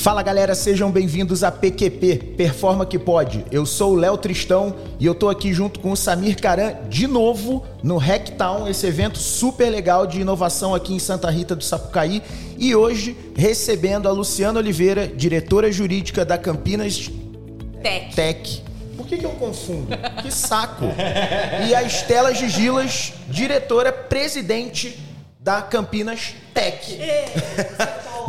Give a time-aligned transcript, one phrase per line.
[0.00, 3.44] Fala galera, sejam bem-vindos a PQP, Performa que Pode.
[3.52, 7.06] Eu sou o Léo Tristão e eu tô aqui junto com o Samir Caran de
[7.06, 12.22] novo no Hacktown, esse evento super legal de inovação aqui em Santa Rita do Sapucaí.
[12.56, 17.10] E hoje recebendo a Luciana Oliveira, diretora jurídica da Campinas
[17.82, 18.14] Tech.
[18.16, 18.64] Tech.
[18.96, 19.94] Por que, que eu confundo?
[20.22, 20.86] Que saco!
[21.68, 24.98] E a Estela Gigilas, diretora presidente
[25.38, 26.98] da Campinas Tech.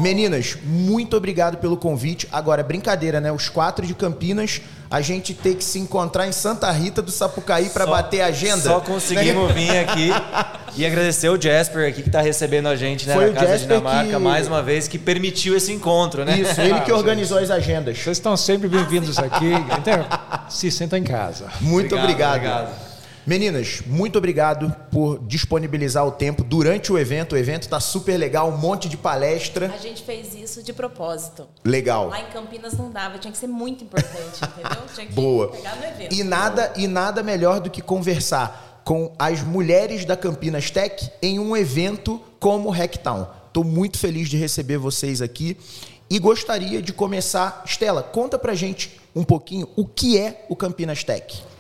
[0.02, 2.28] Meninas, muito obrigado pelo convite.
[2.32, 3.32] Agora, brincadeira, né?
[3.32, 7.70] Os quatro de Campinas, a gente tem que se encontrar em Santa Rita do Sapucaí
[7.70, 8.62] para bater a agenda.
[8.70, 10.10] Só conseguimos vir aqui
[10.76, 13.48] e agradecer o Jasper aqui que está recebendo a gente né, Foi na o Casa
[13.60, 16.40] Jasper Dinamarca, que- mais uma vez, que permitiu esse encontro, né?
[16.40, 17.98] Isso, ele que organizou as agendas.
[17.98, 19.52] Vocês estão sempre bem-vindos aqui.
[19.82, 20.06] Então,
[20.50, 21.46] se sentam em casa.
[21.62, 22.36] Muito obrigado.
[22.38, 22.91] Obrigado, obrigado.
[23.26, 27.34] Meninas, muito obrigado por disponibilizar o tempo durante o evento.
[27.34, 29.72] O evento tá super legal, um monte de palestra.
[29.72, 31.48] A gente fez isso de propósito.
[31.64, 32.10] Legal.
[32.10, 34.82] Lá em Campinas não dava, tinha que ser muito importante, entendeu?
[34.94, 35.50] Tinha que Boa.
[35.50, 36.14] pegar no evento.
[36.14, 41.40] E nada, e nada melhor do que conversar com as mulheres da Campinas Tech em
[41.40, 43.28] um evento como o Hacktown.
[43.48, 45.56] Estou muito feliz de receber vocês aqui
[46.10, 47.64] e gostaria de começar.
[47.66, 51.51] Estela, conta pra gente um pouquinho o que é o Campinas Tech.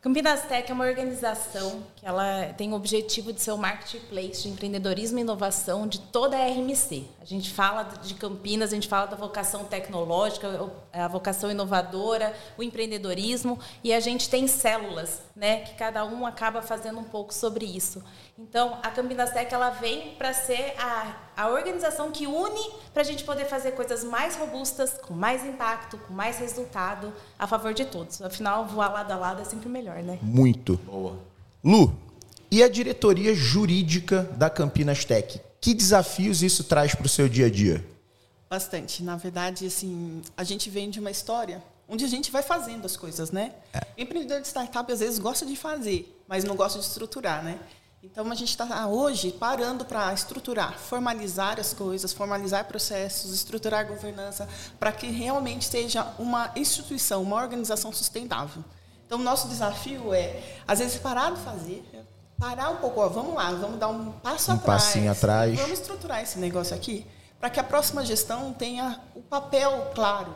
[0.00, 4.48] Campinas Tech é uma organização que ela tem o objetivo de ser o marketplace de
[4.48, 7.04] empreendedorismo e inovação de toda a RMC.
[7.20, 12.62] A gente fala de Campinas, a gente fala da vocação tecnológica, a vocação inovadora, o
[12.62, 17.66] empreendedorismo e a gente tem células, né, que cada um acaba fazendo um pouco sobre
[17.66, 18.02] isso.
[18.38, 23.04] Então, a Campinas Tech ela vem para ser a, a organização que une para a
[23.04, 27.84] gente poder fazer coisas mais robustas, com mais impacto, com mais resultado, a favor de
[27.84, 28.22] todos.
[28.22, 30.18] Afinal, voar lado a lado é sempre melhor, né?
[30.22, 30.78] Muito.
[30.78, 31.29] Boa.
[31.62, 31.94] Lu,
[32.50, 35.38] e a diretoria jurídica da Campinas Tech?
[35.60, 37.84] Que desafios isso traz para o seu dia a dia?
[38.48, 39.02] Bastante.
[39.02, 42.96] Na verdade, assim, a gente vem de uma história onde a gente vai fazendo as
[42.96, 43.52] coisas, né?
[43.96, 47.58] O empreendedor de startup às vezes gosta de fazer, mas não gosta de estruturar, né?
[48.02, 53.84] Então a gente está hoje parando para estruturar, formalizar as coisas, formalizar processos, estruturar a
[53.84, 54.48] governança,
[54.78, 58.64] para que realmente seja uma instituição, uma organização sustentável.
[59.10, 61.84] Então o nosso desafio é, às vezes, parar de fazer,
[62.38, 65.56] parar um pouco, ó, vamos lá, vamos dar um passo Um atrás, passinho atrás.
[65.58, 67.04] vamos estruturar esse negócio aqui
[67.40, 70.32] para que a próxima gestão tenha o papel claro,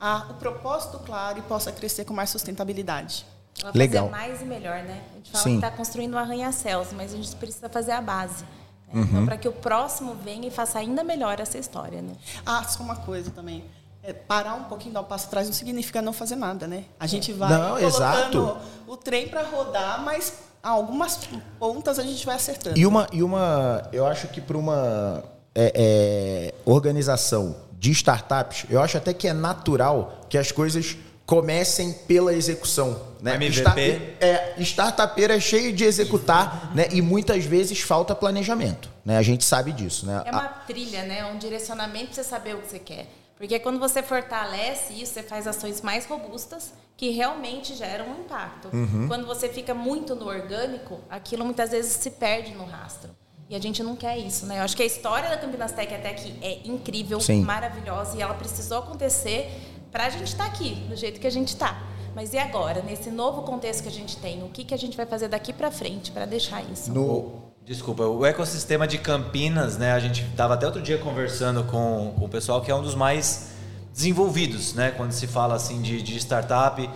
[0.00, 3.26] a, o propósito claro e possa crescer com mais sustentabilidade.
[3.62, 4.08] Ela Legal.
[4.08, 5.02] fazer mais e melhor, né?
[5.12, 5.50] A gente fala Sim.
[5.60, 8.44] que está construindo um arranha-céus, mas a gente precisa fazer a base.
[8.44, 8.48] né?
[8.94, 9.02] Uhum.
[9.02, 12.14] Então, para que o próximo venha e faça ainda melhor essa história, né?
[12.46, 13.62] Ah, só uma coisa também.
[14.06, 16.84] É, parar um pouquinho, dar um passo atrás, não significa não fazer nada, né?
[16.98, 18.56] A gente vai Não, colocando exato.
[18.86, 21.18] o trem para rodar, mas algumas
[21.58, 22.78] pontas a gente vai acertando.
[22.78, 28.80] E uma, e uma eu acho que para uma é, é, organização de startups, eu
[28.80, 30.96] acho até que é natural que as coisas
[31.26, 33.00] comecem pela execução.
[33.20, 33.34] Né?
[33.34, 33.58] MVP.
[33.58, 33.78] Start-
[34.20, 36.86] é, startupeira é cheio de executar, né?
[36.92, 38.88] E muitas vezes falta planejamento.
[39.04, 39.18] Né?
[39.18, 40.06] A gente sabe disso.
[40.06, 40.22] Né?
[40.24, 41.24] É uma trilha, né?
[41.24, 43.08] Um direcionamento para você saber o que você quer.
[43.36, 48.74] Porque quando você fortalece isso, você faz ações mais robustas que realmente geram um impacto.
[48.74, 49.06] Uhum.
[49.06, 53.10] Quando você fica muito no orgânico, aquilo muitas vezes se perde no rastro.
[53.48, 54.58] E a gente não quer isso, né?
[54.58, 57.42] Eu acho que a história da Campinas Tech até aqui é incrível, Sim.
[57.42, 59.52] maravilhosa e ela precisou acontecer
[59.92, 61.80] para a gente estar aqui, do jeito que a gente está.
[62.14, 64.96] Mas e agora, nesse novo contexto que a gente tem, o que, que a gente
[64.96, 66.92] vai fazer daqui para frente para deixar isso?
[66.92, 69.90] No, Desculpa, o ecossistema de Campinas, né?
[69.90, 72.94] A gente estava até outro dia conversando com, com o pessoal que é um dos
[72.94, 73.48] mais
[73.92, 74.92] desenvolvidos, né?
[74.92, 76.80] Quando se fala assim de, de startup.
[76.80, 76.90] O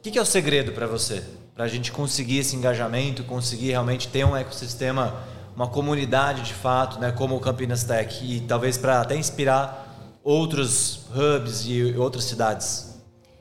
[0.00, 1.24] que, que é o segredo para você?
[1.56, 5.24] Para a gente conseguir esse engajamento, conseguir realmente ter um ecossistema,
[5.56, 7.10] uma comunidade de fato, né?
[7.10, 12.96] Como o Campinas Tech e talvez para até inspirar outros hubs e outras cidades.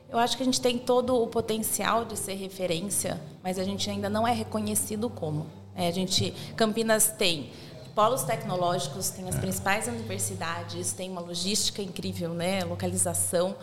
[0.10, 3.88] Eu acho que a gente tem todo o potencial de ser referência, mas a gente
[3.88, 5.65] ainda não é reconhecido como.
[5.76, 7.50] É, a gente, Campinas tem
[7.94, 12.64] polos tecnológicos, tem as principais universidades, tem uma logística incrível, né?
[12.64, 13.56] Localização.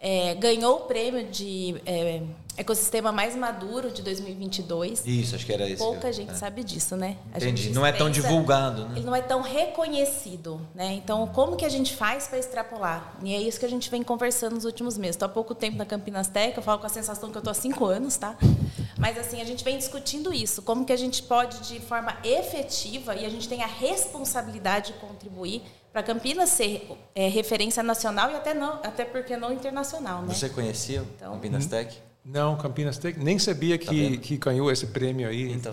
[0.00, 2.22] É, ganhou o prêmio de é,
[2.56, 5.04] ecossistema mais maduro de 2022.
[5.04, 5.82] Isso, acho que era isso.
[5.82, 6.12] Pouca É.
[6.12, 7.16] gente sabe disso, né?
[7.34, 7.70] A Entendi.
[7.70, 8.92] Não é tão divulgado, né?
[8.96, 10.92] Ele não é tão reconhecido, né?
[10.92, 13.16] Então, como que a gente faz para extrapolar?
[13.24, 15.16] E é isso que a gente vem conversando nos últimos meses.
[15.16, 17.50] Estou há pouco tempo na Campinas Tech, eu falo com a sensação que eu estou
[17.50, 18.36] há cinco anos, tá?
[18.98, 20.60] Mas, assim, a gente vem discutindo isso.
[20.62, 24.98] Como que a gente pode, de forma efetiva, e a gente tem a responsabilidade de
[24.98, 25.62] contribuir
[25.92, 30.34] para Campinas ser é, referência nacional e até, não, até porque não internacional, né?
[30.34, 31.96] Você conhecia Então- Campinas Tech?
[32.24, 34.18] Não, Campinas Tech, nem sabia Tá que, vendo?
[34.20, 35.50] que ganhou esse prêmio aí.
[35.52, 35.72] Então,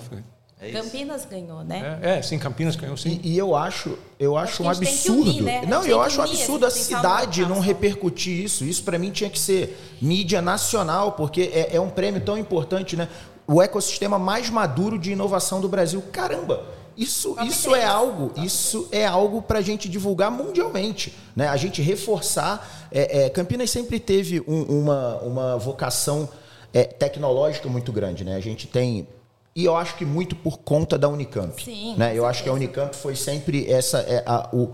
[0.70, 0.72] É.
[0.72, 2.00] Campinas ganhou, né?
[2.02, 3.20] É, é, sim, Campinas ganhou sim.
[3.24, 5.22] E, e eu acho, eu acho Acho um absurdo.
[5.22, 5.62] unir, né?
[5.68, 8.64] Não, eu acho um absurdo a cidade não repercutir isso.
[8.66, 12.96] Isso pra mim tinha que ser mídia nacional, porque é, é um prêmio tão importante,
[12.96, 13.08] né?
[13.48, 16.02] O ecossistema mais maduro de inovação do Brasil.
[16.12, 16.64] Caramba!
[16.98, 21.50] Isso, isso é algo, isso é algo para a gente divulgar mundialmente, né?
[21.50, 22.88] A gente reforçar.
[22.90, 26.30] é, é, Campinas sempre teve um- uma, uma vocação
[26.74, 28.36] é, tecnológica muito grande, né?
[28.36, 29.06] A gente tem
[29.56, 32.12] e eu acho que muito por conta da Unicamp, Sim, né?
[32.16, 34.74] Eu acho que a Unicamp foi sempre essa é, a, o-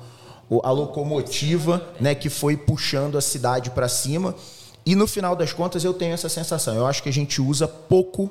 [0.64, 2.16] a locomotiva, né?
[2.16, 4.34] Que foi puxando a cidade para cima.
[4.84, 6.76] E no final das contas eu tenho essa sensação.
[6.76, 8.30] Eu acho que a gente usa pouco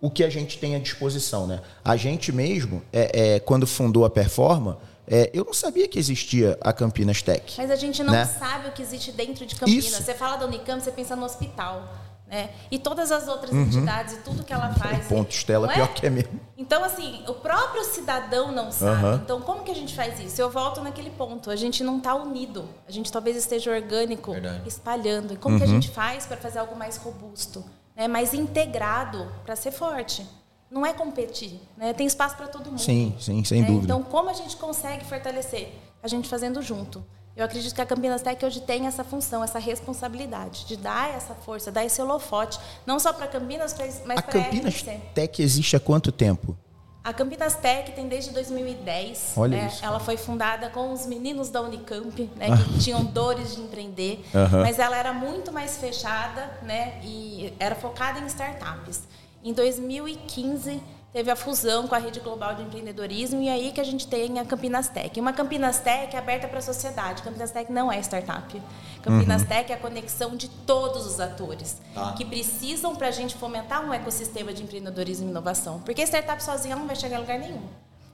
[0.00, 1.60] o que a gente tem à disposição, né?
[1.84, 6.56] A gente mesmo, é, é, quando fundou a Performa, é, eu não sabia que existia
[6.62, 7.54] a Campinas Tech.
[7.58, 8.24] Mas a gente não Né?
[8.24, 9.84] sabe o que existe dentro de Campinas.
[9.84, 10.02] Isso.
[10.02, 11.86] Você fala da Unicamp, você pensa no hospital.
[12.30, 12.48] Né?
[12.70, 15.10] E todas as outras entidades e tudo que ela faz.
[15.10, 15.16] Uhum.
[15.16, 15.74] Ponto, Estela, é?
[15.74, 16.38] pior que é mesmo.
[16.56, 18.92] Então, assim, o próprio cidadão não sabe.
[19.04, 19.20] Aham.
[19.24, 20.40] Então, como que a gente faz isso?
[20.40, 21.50] Eu volto naquele ponto.
[21.50, 22.68] A gente não está unido.
[22.86, 24.62] A gente talvez esteja orgânico, Verdade.
[24.68, 25.34] espalhando.
[25.34, 25.60] E como Uhum.
[25.60, 27.64] que a gente faz para fazer algo mais robusto,
[27.96, 28.06] né?
[28.06, 30.24] mais integrado, para ser forte?
[30.70, 31.60] Não é competir.
[31.76, 31.92] Né?
[31.92, 32.80] Tem espaço para todo mundo.
[32.80, 33.66] Sim, sim, sem né?
[33.66, 33.92] dúvida.
[33.92, 35.72] Então, como a gente consegue fortalecer?
[36.00, 37.04] A gente fazendo junto.
[37.36, 41.34] Eu acredito que a Campinas Tech hoje tem essa função, essa responsabilidade de dar essa
[41.34, 43.74] força, dar esse holofote, não só para Campinas,
[44.04, 45.00] mas a para a Campinas RNC.
[45.14, 46.56] Tech existe há quanto tempo?
[47.02, 49.32] A Campinas Tech tem desde 2010.
[49.36, 49.66] Olha né?
[49.68, 49.82] isso.
[49.82, 54.22] Ela foi fundada com os meninos da Unicamp, né, que tinham dores de empreender,
[54.62, 59.02] mas ela era muito mais fechada, né, e era focada em startups.
[59.42, 60.82] Em 2015
[61.12, 64.38] teve a fusão com a Rede Global de Empreendedorismo e aí que a gente tem
[64.38, 65.18] a Campinas Tech.
[65.18, 67.22] Uma Campinas Tech aberta para a sociedade.
[67.22, 68.60] Campinas Tech não é startup.
[69.02, 72.12] Campinas Tech é a conexão de todos os atores Tá.
[72.12, 75.80] que precisam para a gente fomentar um ecossistema de empreendedorismo e inovação.
[75.80, 77.62] Porque startup sozinha não vai chegar a lugar nenhum.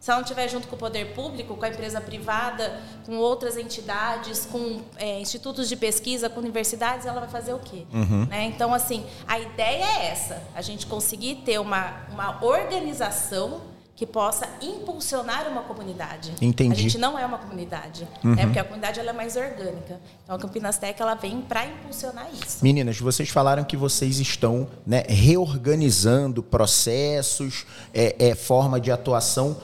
[0.00, 3.56] Se ela não estiver junto com o poder público, com a empresa privada, com outras
[3.56, 7.84] entidades, com é, institutos de pesquisa, com universidades, ela vai fazer o quê?
[8.28, 8.44] Né?
[8.44, 13.60] Então, assim, a ideia é essa: a gente conseguir ter uma, uma organização
[13.96, 16.34] que possa impulsionar uma comunidade.
[16.42, 16.72] Entendi.
[16.72, 18.44] A gente não é uma comunidade, né?
[18.44, 19.98] porque a comunidade ela é mais orgânica.
[20.22, 22.62] Então, a Campinas Tech ela vem para impulsionar isso.
[22.62, 27.64] Meninas, vocês falaram que vocês estão né, reorganizando processos,
[27.94, 29.56] é, é, forma de atuação.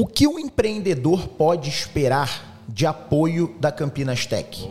[0.00, 4.70] O que o empreendedor pode esperar de apoio da Campinas Tech?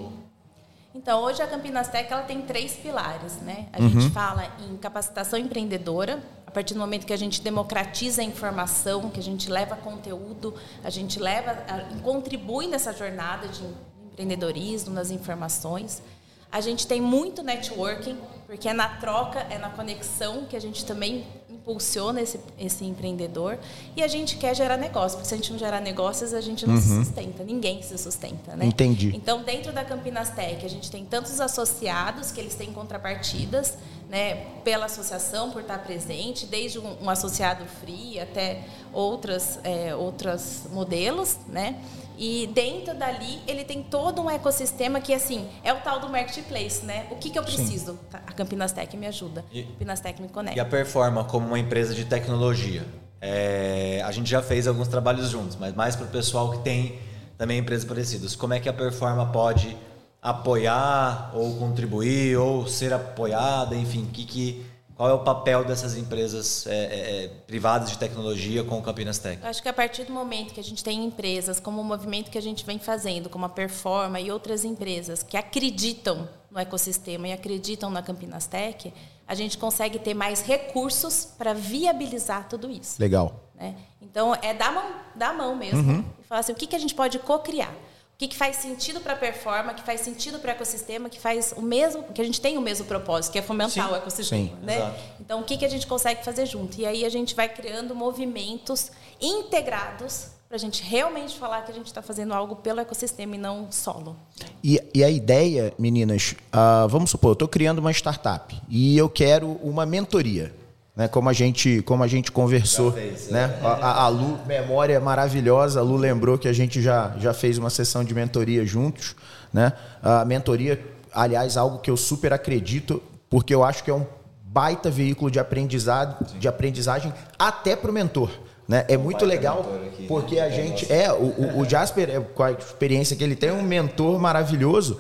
[0.96, 3.66] Então, hoje a Campinas Tech ela tem três pilares, né?
[3.74, 3.90] A Uhum.
[3.90, 9.10] gente fala em capacitação empreendedora, a partir do momento que a gente democratiza a informação,
[9.10, 13.66] que a gente leva conteúdo, a gente leva, a- contribui nessa jornada de
[14.06, 16.02] empreendedorismo, nas informações.
[16.50, 20.86] A gente tem muito networking, porque é na troca, é na conexão que a gente
[20.86, 23.60] também impulsiona esse, esse empreendedor.
[23.94, 26.66] E a gente quer gerar negócio, porque se a gente não gerar negócios, a gente
[26.66, 28.66] não se sustenta, ninguém se sustenta, né?
[28.66, 29.12] Entendi.
[29.14, 33.78] Então, dentro da Campinas Tech, a gente tem tantos associados que eles têm contrapartidas,
[34.10, 40.62] né, pela associação por estar presente, desde um, um associado free até outras, é, outros
[40.72, 41.82] modelos, né?
[42.18, 46.84] E dentro dali ele tem todo um ecossistema que assim é o tal do marketplace,
[46.86, 47.06] né?
[47.12, 48.00] O que, que eu preciso?
[48.10, 49.46] Tá, A Campinas Tech me ajuda.
[49.52, 50.66] E- A Campinas Tech me E a conecta.
[50.66, 52.86] Performa como uma empresa de tecnologia?
[53.22, 57.00] É, a gente já fez alguns trabalhos juntos, mas mais para o pessoal que tem
[57.38, 58.36] também empresas parecidas.
[58.36, 59.76] Como é que a Performa pode
[60.22, 64.66] apoiar ou contribuir ou ser apoiada, enfim, que, que,
[64.98, 69.20] qual é o papel dessas empresas é, é, é, privadas de tecnologia com o Campinas
[69.20, 69.40] Tech?
[69.44, 72.32] Eu acho que a partir do momento que a gente tem empresas, como o movimento
[72.32, 77.28] que a gente vem fazendo, como a Performa e outras empresas que acreditam no ecossistema
[77.28, 78.92] e acreditam na Campinas Tech,
[79.28, 83.00] a gente consegue ter mais recursos para viabilizar tudo isso.
[83.00, 83.40] Legal.
[83.54, 83.76] né?
[84.02, 86.04] Então, é dar a mão, dar mão mesmo.
[86.20, 87.72] E falar assim, o que, que a gente pode co-criar?
[88.18, 91.20] O que, que faz sentido para a performance, que faz sentido para o ecossistema, que
[91.20, 93.96] faz o mesmo, que a gente tem o mesmo propósito, que é fomentar Sim, o
[93.96, 94.48] ecossistema.
[94.48, 94.78] sim, né?
[94.78, 95.00] exato.
[95.20, 96.82] Então, o que, que a gente consegue fazer junto?
[96.82, 101.76] E aí a gente vai criando movimentos integrados para a gente realmente falar que a
[101.76, 104.16] gente está fazendo algo pelo ecossistema e não solo.
[104.64, 109.08] E, e a ideia, meninas, ah, vamos supor, eu estou criando uma startup e eu
[109.08, 110.56] quero uma mentoria.
[110.98, 113.56] Né, como a gente como a gente conversou, fez, né?
[113.64, 117.60] A, a- a Lu, memória maravilhosa, a Lu lembrou que a gente já, já fez
[117.60, 119.16] uma sessão de mentoria juntos,
[119.54, 119.74] né?
[120.02, 123.00] A mentoria, aliás, algo que eu super acredito,
[123.30, 124.08] porque eu acho que é um
[124.44, 128.32] baita veículo de aprendizado, de aprendizagem até para o mentor.
[128.68, 128.84] Né?
[128.90, 130.08] É muito legal aqui, né?
[130.10, 133.54] porque a gente é o, o- Jasper é, com a experiência que ele tem é
[133.54, 135.00] um mentor maravilhoso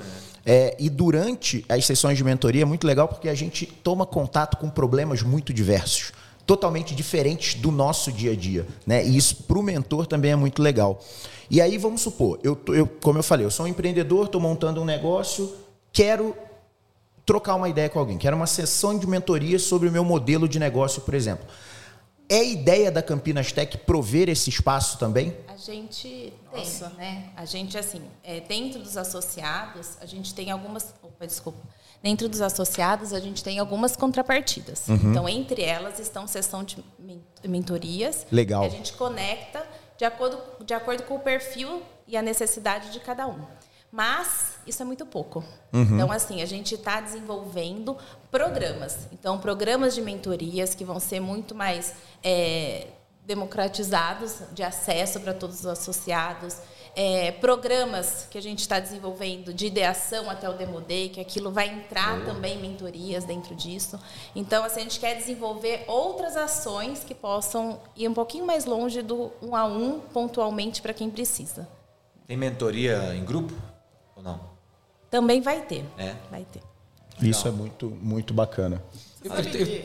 [0.50, 4.56] é, e durante as sessões de mentoria é muito legal porque a gente toma contato
[4.56, 6.14] com problemas muito diversos
[6.46, 9.06] totalmente diferentes do nosso dia a dia, né?
[9.06, 11.04] E isso para o mentor também é muito legal.
[11.52, 14.82] E aí vamos supor, eu, eu como eu falei, eu sou um empreendedor, estou montando
[14.82, 15.54] um negócio,
[15.92, 16.34] quero
[17.26, 20.58] trocar uma ideia com alguém, quero uma sessão de mentoria sobre o meu modelo de
[20.58, 21.46] negócio, por exemplo.
[22.30, 25.36] É ideia da Campinas Tech prover esse espaço também?
[25.48, 26.90] A gente tem, Nossa.
[26.90, 27.30] né?
[27.36, 30.94] A gente, assim, é, dentro dos associados, a gente tem algumas.
[31.02, 31.60] Opa, desculpa.
[32.02, 34.88] Dentro dos associados, a gente tem algumas contrapartidas.
[34.88, 35.12] Uhum.
[35.12, 36.84] Então, entre elas estão sessão de
[37.44, 38.28] mentorias.
[38.32, 38.62] Legal.
[38.62, 39.66] Que a gente conecta
[39.98, 43.42] de acordo, de acordo com o perfil e a necessidade de cada um.
[43.92, 45.44] Mas isso é muito pouco.
[45.74, 45.82] Uhum.
[45.82, 47.98] Então, assim, a gente está desenvolvendo
[48.30, 49.08] programas.
[49.12, 52.88] Então, programas de mentorias que vão ser muito mais é,
[53.28, 56.56] democratizados, de acesso para todos os associados.
[56.96, 61.52] É, programas que a gente está desenvolvendo de ideação até o Demo Day, que aquilo
[61.52, 64.00] vai entrar também mentorias dentro disso.
[64.36, 69.04] Então, assim, a gente quer desenvolver outras ações que possam ir um pouquinho mais longe
[69.04, 71.68] do um a um, pontualmente, para quem precisa.
[72.26, 73.54] Tem mentoria em grupo
[74.16, 74.40] ou não?
[75.12, 75.86] Também vai ter.
[76.00, 76.16] É?
[76.32, 76.64] Vai ter.
[77.22, 78.82] Isso é muito, muito bacana.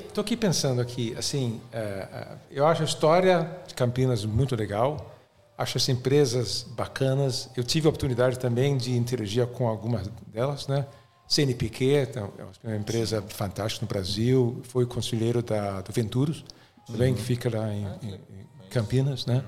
[0.07, 5.15] Estou aqui pensando aqui, assim, é, é, eu acho a história de Campinas muito legal,
[5.57, 7.49] acho as empresas bacanas.
[7.57, 10.87] Eu tive a oportunidade também de interagir com algumas delas, né?
[11.27, 12.31] CNPq, então,
[12.63, 16.45] é uma empresa fantástica no Brasil, foi conselheiro da, do Venturos,
[16.87, 19.43] também, que fica lá em, em, em Campinas, né?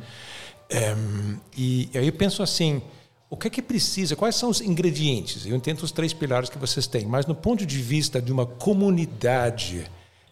[0.70, 0.94] É,
[1.56, 2.80] e aí eu penso assim,
[3.34, 4.14] o que é que precisa?
[4.14, 5.44] Quais são os ingredientes?
[5.44, 8.46] Eu entendo os três pilares que vocês têm, mas no ponto de vista de uma
[8.46, 9.90] comunidade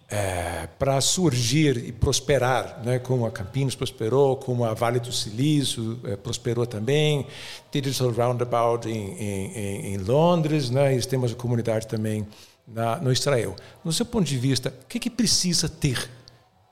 [0.09, 5.99] é, para surgir e prosperar, né, como a Campinas prosperou, como a Vale do Silício
[6.05, 7.27] é, prosperou também,
[7.73, 12.25] Digital Roundabout em, em, em Londres, né, e temos a comunidade também
[12.69, 13.57] na, no Israel.
[13.85, 16.09] No seu ponto de vista, o que, é que precisa ter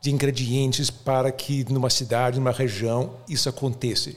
[0.01, 4.13] de ingredientes para que numa cidade, numa região, isso aconteça?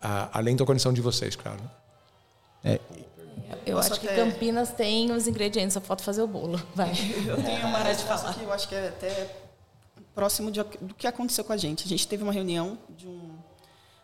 [0.00, 1.60] Além da condição de vocês, claro.
[2.64, 2.80] É,
[3.64, 6.60] eu acho que Campinas tem os ingredientes, só falta fazer o bolo.
[6.74, 6.92] Vai.
[7.26, 9.36] Eu tenho uma resposta que eu acho que é até
[10.14, 11.84] próximo de, do que aconteceu com a gente.
[11.84, 13.30] A gente teve uma reunião de, um,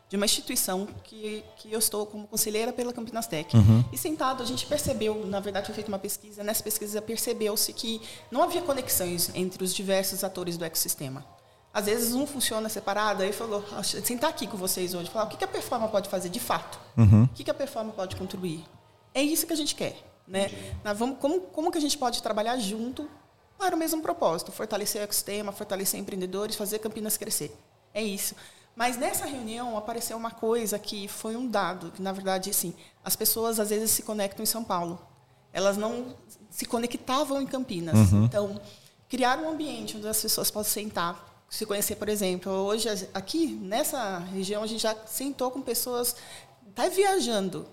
[0.09, 3.55] de uma instituição que, que eu estou como conselheira pela Campinas Tech.
[3.57, 3.85] Uhum.
[3.93, 8.01] E sentado, a gente percebeu, na verdade, foi feita uma pesquisa, nessa pesquisa percebeu-se que
[8.31, 11.25] não havia conexões entre os diversos atores do ecossistema.
[11.75, 15.45] Às vezes um funciona separado, aí falou, sentar aqui com vocês hoje, falar o que
[15.45, 17.25] a performance pode fazer de fato, uhum.
[17.25, 18.65] o que a performance pode contribuir.
[19.13, 19.97] É isso que a gente quer.
[20.27, 20.51] Né?
[20.97, 23.11] vamos, como, como que a gente pode trabalhar junto
[23.59, 24.53] para o mesmo propósito?
[24.53, 27.55] Fortalecer o ecossistema, fortalecer empreendedores, fazer Campinas crescer.
[27.93, 28.37] É isso.
[28.77, 32.73] Mas nessa reunião apareceu uma coisa que foi um dado, que na verdade, assim,
[33.05, 34.99] as pessoas às vezes se conectam em São Paulo.
[35.53, 36.15] Elas não
[36.51, 38.13] se conectavam em Campinas.
[38.13, 38.25] Uhum.
[38.25, 38.61] Então,
[39.09, 42.53] criar um ambiente onde as pessoas possam sentar, se conhecer, por exemplo.
[42.53, 46.17] Hoje, aqui, nessa região, a gente já sentou com pessoas,
[46.69, 47.67] está viajando,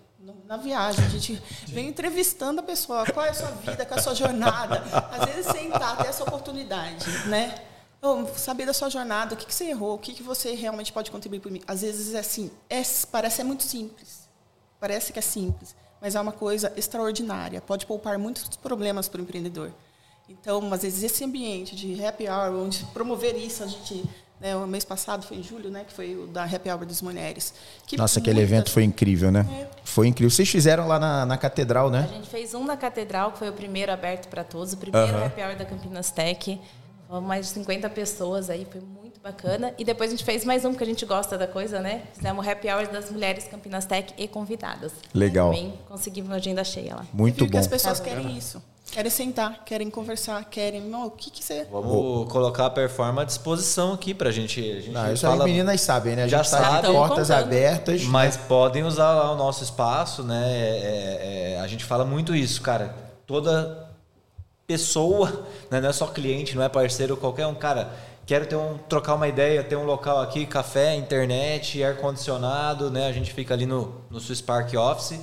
[0.45, 3.99] na viagem, a gente vem entrevistando a pessoa, qual é a sua vida, qual é
[3.99, 4.83] a sua jornada.
[5.11, 7.55] Às vezes sentar, ter essa oportunidade, né?
[7.99, 10.93] Ou saber da sua jornada, o que, que você errou, o que, que você realmente
[10.93, 11.61] pode contribuir para mim.
[11.67, 14.29] Às vezes é assim, é, parece ser muito simples.
[14.79, 17.61] Parece que é simples, mas é uma coisa extraordinária.
[17.61, 19.71] Pode poupar muitos problemas para o empreendedor.
[20.39, 24.03] Então, às vezes, esse ambiente de happy hour, onde promover isso, a gente.
[24.39, 25.83] Né, o mês passado foi em julho, né?
[25.83, 27.53] Que foi o da Happy Hour das Mulheres.
[27.95, 28.55] Nossa, aquele muita...
[28.55, 29.45] evento foi incrível, né?
[29.51, 29.67] É.
[29.83, 30.31] Foi incrível.
[30.31, 32.09] Vocês fizeram lá na, na Catedral, né?
[32.09, 35.13] A gente fez um na Catedral, que foi o primeiro aberto para todos, o primeiro
[35.13, 35.25] uh -huh.
[35.27, 36.59] Happy Hour da Campinas Tech.
[37.21, 39.73] Mais de 50 pessoas aí, foi muito bacana.
[39.77, 42.03] E depois a gente fez mais um, que a gente gosta da coisa, né?
[42.13, 44.93] Fizemos Happy Hour das Mulheres Campinas Tech e convidadas.
[45.13, 45.51] Legal.
[45.51, 47.05] Também conseguimos uma agenda cheia lá.
[47.13, 47.57] Muito bom.
[47.57, 48.63] as pessoas tá querem isso.
[48.91, 50.81] Querem sentar, querem conversar, querem.
[50.81, 51.65] Não, o que, que você.
[51.71, 54.59] Vamos colocar a performance à disposição aqui pra gente.
[54.59, 55.45] A gente Não, isso fala...
[55.45, 56.23] as meninas sabem, né?
[56.23, 57.45] A já sabe, tá portas contando.
[57.45, 58.03] abertas.
[58.03, 60.43] Mas podem usar lá o nosso espaço, né?
[60.45, 62.93] É, é, a gente fala muito isso, cara.
[63.25, 63.89] Toda
[64.67, 65.79] pessoa, né?
[65.79, 67.93] não é só cliente, não é parceiro, qualquer um, cara.
[68.25, 73.07] Quero ter um, trocar uma ideia, ter um local aqui, café, internet, ar-condicionado, né?
[73.07, 75.17] A gente fica ali no, no Swiss Park Office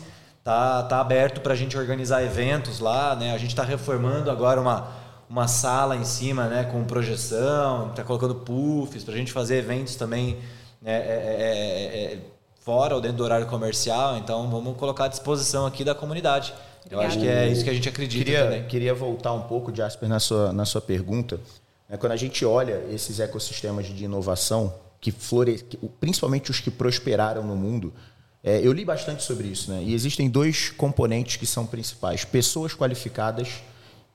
[0.48, 3.34] Tá, tá aberto para a gente organizar eventos lá, né?
[3.34, 4.88] A gente está reformando agora uma,
[5.28, 6.64] uma sala em cima, né?
[6.64, 10.38] Com projeção, está colocando puffs para a gente fazer eventos também
[10.80, 10.90] né?
[10.90, 12.18] É, é, é, é,
[12.62, 14.16] fora ou dentro do horário comercial.
[14.16, 16.54] Então, vamos colocar à disposição aqui da comunidade.
[16.90, 18.66] Eu acho que é isso que a gente acredita queria, também.
[18.66, 21.38] Queria voltar um pouco, Jasper, na sua, na sua pergunta.
[21.86, 21.98] Né?
[21.98, 25.62] Quando a gente olha esses ecossistemas de inovação, que flore...
[26.00, 27.92] principalmente os que prosperaram no mundo,
[28.42, 29.82] é, eu li bastante sobre isso, né?
[29.82, 33.62] E existem dois componentes que são principais: pessoas qualificadas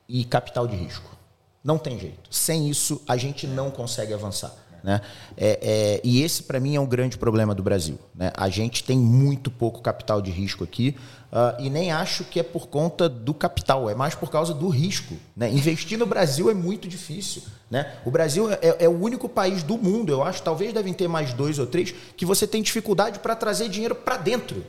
[0.07, 1.15] e capital de risco.
[1.63, 2.29] Não tem jeito.
[2.29, 4.53] Sem isso, a gente não consegue avançar.
[4.83, 4.99] Né?
[5.37, 7.97] É, é, e esse, para mim, é um grande problema do Brasil.
[8.13, 8.31] Né?
[8.35, 10.95] A gente tem muito pouco capital de risco aqui
[11.31, 14.67] uh, e nem acho que é por conta do capital, é mais por causa do
[14.67, 15.15] risco.
[15.35, 15.49] Né?
[15.49, 17.43] Investir no Brasil é muito difícil.
[17.71, 17.93] Né?
[18.05, 21.33] O Brasil é, é, o único país do mundo, eu acho, talvez devem ter mais
[21.33, 24.63] dois ou três, que você tem dificuldade para trazer dinheiro para dentro.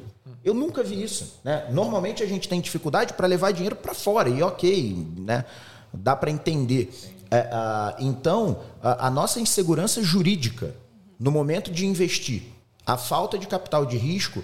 [0.45, 1.41] Eu nunca vi isso.
[1.43, 1.67] Né?
[1.73, 5.45] Normalmente a gente tem dificuldade para levar dinheiro para fora, e ok, né?
[5.97, 6.93] dá para entender.
[6.93, 7.14] A,
[7.99, 10.75] então, a, a nossa insegurança jurídica
[11.19, 12.43] no momento de investir,
[12.87, 14.43] a falta de capital de risco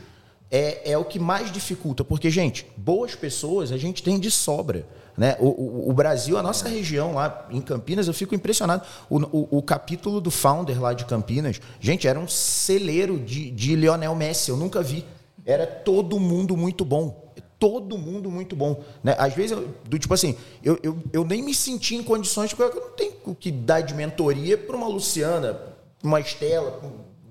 [0.51, 2.03] é, é o que mais dificulta.
[2.03, 4.87] Porque, gente, boas pessoas a gente tem de sobra.
[5.17, 5.37] Né?
[5.39, 8.83] O, o, o, Brasil, a nossa região lá em Campinas, eu fico impressionado.
[9.09, 13.77] O, o, o, capítulo do founder lá de Campinas, gente, era um celeiro de, de
[13.77, 15.05] Lionel Messi, eu nunca vi.
[15.45, 17.30] Era todo mundo muito bom
[17.61, 18.83] todo mundo muito bom.
[19.05, 19.15] Né?
[19.19, 22.59] Às vezes, eu, do tipo assim, eu, eu, eu nem me senti em condições de.
[22.59, 25.61] Eu não tenho o que dar de mentoria para uma Luciana,
[26.03, 26.81] uma Estela.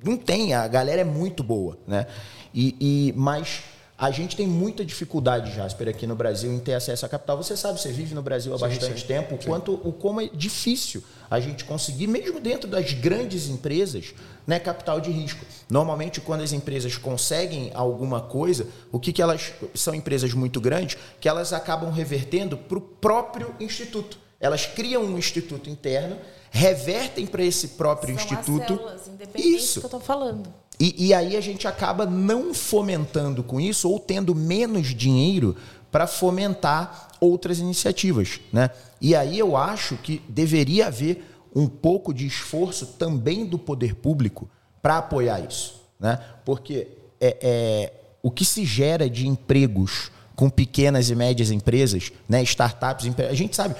[0.01, 1.77] Não tem, a galera é muito boa.
[1.85, 2.05] Né?
[2.53, 3.63] E, e, mas
[3.97, 7.35] a gente tem muita dificuldade, Jasper, aqui no Brasil em ter acesso à capital.
[7.37, 10.21] Você sabe, você vive no Brasil há sim, bastante sim, tempo, o quanto o como
[10.21, 14.13] é difícil a gente conseguir, mesmo dentro das grandes empresas,
[14.47, 15.45] né, capital de risco.
[15.69, 20.97] Normalmente, quando as empresas conseguem alguma coisa, o que, que elas são empresas muito grandes,
[21.19, 24.17] que elas acabam revertendo para o próprio instituto.
[24.39, 26.17] Elas criam um instituto interno,
[26.49, 28.73] revertem para esse próprio são instituto.
[28.73, 30.51] As células, Isso que eu estou falando.
[30.79, 35.57] E, e aí a gente acaba não fomentando com isso ou tendo menos dinheiro
[35.91, 38.39] para fomentar outras iniciativas.
[38.51, 38.69] Né?
[39.01, 41.23] E aí eu acho que deveria haver
[41.55, 44.49] um pouco de esforço também do poder público
[44.81, 45.81] para apoiar isso.
[45.99, 46.19] Né?
[46.45, 46.87] Porque
[47.19, 53.11] é, é, o que se gera de empregos com pequenas e médias empresas, né, startups,
[53.29, 53.75] a gente sabe,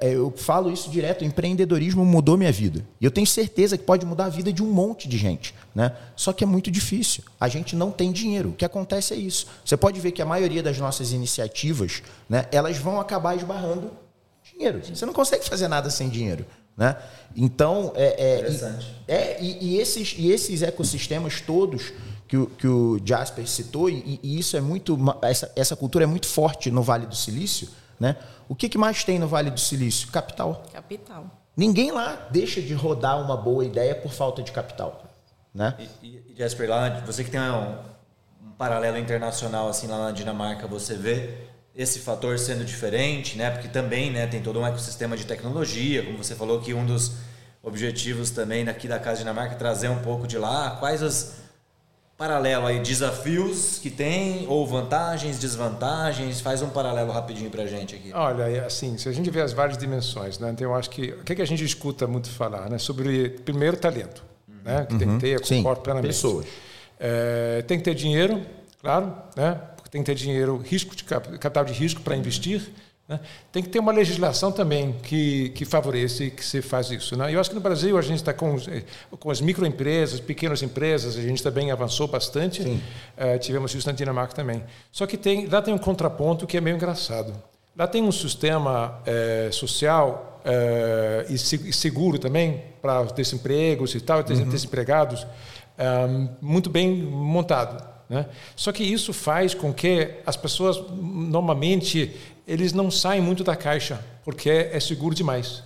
[0.00, 2.84] eu falo isso direto, o empreendedorismo mudou minha vida.
[3.00, 5.54] E eu tenho certeza que pode mudar a vida de um monte de gente.
[5.74, 5.92] Né?
[6.16, 7.22] Só que é muito difícil.
[7.38, 8.50] A gente não tem dinheiro.
[8.50, 9.46] O que acontece é isso.
[9.64, 13.92] Você pode ver que a maioria das nossas iniciativas, né, elas vão acabar esbarrando
[14.52, 14.80] dinheiro.
[14.84, 16.44] Você não consegue fazer nada sem dinheiro.
[16.76, 16.96] Né?
[17.36, 18.86] Então, é, é, Interessante.
[19.06, 21.92] E, é, e, e, esses, e esses ecossistemas todos
[22.26, 24.98] que o, que o Jasper citou, e, e isso é muito.
[25.22, 28.16] Essa, essa cultura é muito forte no Vale do Silício né?
[28.48, 30.08] O que, que mais tem no Vale do Silício?
[30.10, 30.62] Capital.
[30.72, 31.26] Capital.
[31.56, 35.04] Ninguém lá deixa de rodar uma boa ideia por falta de capital.
[35.52, 35.74] Né?
[36.02, 37.78] E, e Jasper, lá, você que tem um,
[38.46, 43.50] um paralelo internacional assim lá na Dinamarca, você vê esse fator sendo diferente, né?
[43.50, 47.12] Porque também, né, tem todo um ecossistema de tecnologia, como você falou que um dos
[47.62, 50.76] objetivos também aqui da Casa Dinamarca é trazer um pouco de lá.
[50.78, 51.36] Quais as
[52.18, 56.40] paralelo aí, desafios que tem, ou vantagens, desvantagens?
[56.40, 58.10] Faz um paralelo rapidinho para a gente aqui.
[58.12, 60.50] Olha, é assim, se a gente vê as várias dimensões, né?
[60.50, 62.76] Então, eu acho que o que, que a gente escuta muito falar, né?
[62.76, 64.54] Sobre, primeiro, talento, uhum.
[64.64, 64.84] né?
[64.86, 64.98] Que uhum.
[64.98, 66.08] tem que ter, eu concordo plenamente.
[66.08, 66.46] Pessoas.
[66.98, 68.44] É, tem que ter dinheiro,
[68.82, 69.54] claro, né?
[69.76, 72.68] Porque tem que ter dinheiro, risco de capital de risco para investir.
[73.08, 73.18] Né?
[73.50, 77.16] Tem que ter uma legislação também que, que favoreça que se faz isso.
[77.16, 77.34] Né?
[77.34, 78.56] Eu acho que no Brasil a gente está com,
[79.18, 82.62] com as microempresas, pequenas empresas, a gente também avançou bastante.
[82.62, 84.62] Uh, tivemos isso na Dinamarca também.
[84.92, 87.32] Só que tem, lá tem um contraponto que é meio engraçado.
[87.74, 90.26] Lá tem um sistema uh, social
[91.28, 94.48] e seguro também para os desempregos e tal, uhum.
[94.48, 95.26] desempregados,
[96.40, 97.97] muito bem montado.
[98.08, 98.26] Né?
[98.56, 102.14] Só que isso faz com que as pessoas normalmente
[102.46, 105.62] eles não saem muito da caixa, porque é seguro demais.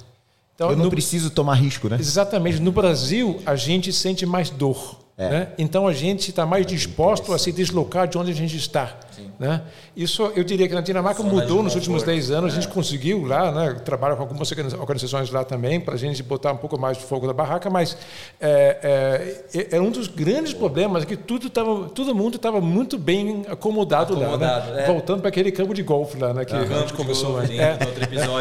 [0.54, 0.90] Então, Eu não no...
[0.90, 1.96] preciso tomar risco, né?
[1.98, 2.60] Exatamente.
[2.60, 5.00] No Brasil, a gente sente mais dor.
[5.16, 5.28] É.
[5.28, 5.48] Né?
[5.58, 8.98] Então a gente está mais disposto a se deslocar de onde a gente está.
[9.38, 9.62] Né?
[9.96, 12.54] Isso eu diria que na Dinamarca mudou nos últimos 10 anos.
[12.54, 12.58] É.
[12.58, 16.52] A gente conseguiu lá, né, trabalha com algumas organizações lá também, para a gente botar
[16.52, 17.96] um pouco mais de fogo na barraca, mas
[18.40, 23.44] é, é, é um dos grandes problemas que tudo tava, todo mundo estava muito bem
[23.48, 24.74] acomodado, acomodado lá.
[24.74, 24.82] Né?
[24.84, 24.86] É.
[24.86, 27.58] Voltando para aquele campo de golfe lá, né, que a gente começou antes.
[27.58, 27.78] É.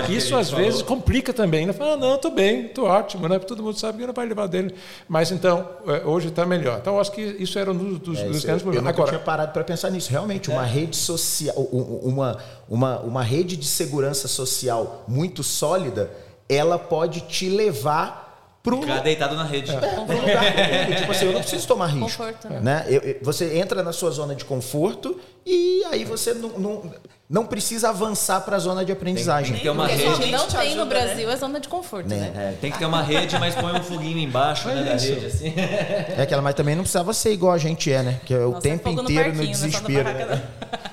[0.09, 0.65] Isso às falou.
[0.65, 1.65] vezes complica também.
[1.65, 1.73] Né?
[1.73, 3.39] Fala, ah, não, estou bem, estou ótimo, né?
[3.39, 4.73] todo mundo sabe que não vai levar dele.
[5.07, 6.79] Mas então, é, hoje está melhor.
[6.81, 8.83] Então, eu acho que isso era um dos, dos, é, grandes problemas.
[8.83, 10.09] Eu Agora, tinha parado para pensar nisso.
[10.11, 10.53] Realmente, é.
[10.53, 12.37] uma rede social, uma,
[12.69, 16.09] uma, uma rede de segurança social muito sólida,
[16.47, 18.30] ela pode te levar
[18.63, 19.71] pro Ficar deitado na rede.
[19.71, 20.91] É.
[20.91, 22.05] É, tipo assim, eu não preciso tomar risco.
[22.05, 22.59] Conforto, né?
[22.61, 22.85] né?
[22.87, 26.93] Eu, eu, você entra na sua zona de conforto e aí você não, não,
[27.27, 29.53] não precisa avançar para a zona de aprendizagem.
[29.53, 30.05] Tem, tem que ter uma rede.
[30.05, 31.33] A gente não tem no Brasil né?
[31.33, 32.31] a zona de conforto, né?
[32.35, 32.49] né?
[32.49, 35.25] É, tem que ter uma rede, mas põe um foguinho embaixo né, da rede.
[35.25, 35.53] Assim.
[35.57, 38.19] É aquela, mas também não precisava ser igual a gente é, né?
[38.25, 40.09] Que é o Nossa, é tempo inteiro no, no desespero.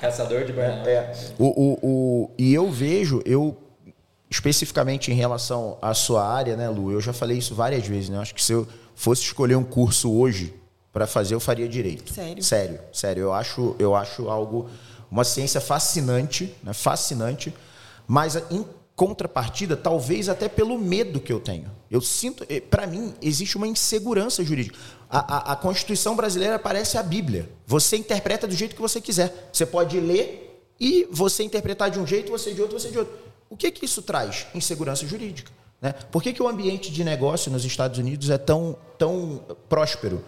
[0.01, 0.89] Caçador de barraca.
[0.89, 1.13] É.
[1.39, 3.57] O, o, o, e eu vejo, eu
[4.31, 6.93] especificamente em relação à sua área, né, Lu?
[6.93, 8.19] Eu já falei isso várias vezes, né?
[8.19, 10.55] Acho que se eu fosse escolher um curso hoje
[10.93, 12.13] para fazer, eu faria direito.
[12.13, 12.43] Sério?
[12.43, 13.23] Sério, sério.
[13.23, 14.69] Eu acho, eu acho algo,
[15.11, 16.73] uma ciência fascinante, né?
[16.73, 17.55] Fascinante,
[18.07, 18.65] mas em
[18.99, 21.71] contrapartida, talvez até pelo medo que eu tenho.
[21.89, 24.77] Eu sinto, eh, para mim, existe uma insegurança jurídica.
[25.09, 27.49] A, a, a, Constituição brasileira parece a Bíblia.
[27.65, 29.51] Você interpreta do jeito que você quiser.
[29.53, 33.15] Você pode ler e você interpretar de um jeito, você de outro, você de outro.
[33.51, 34.47] O que, que isso traz?
[34.55, 35.51] Insegurança jurídica.
[35.81, 35.93] Né?
[35.93, 40.25] Por que, que o ambiente de negócio nos Estados Unidos é tão, tão próspero?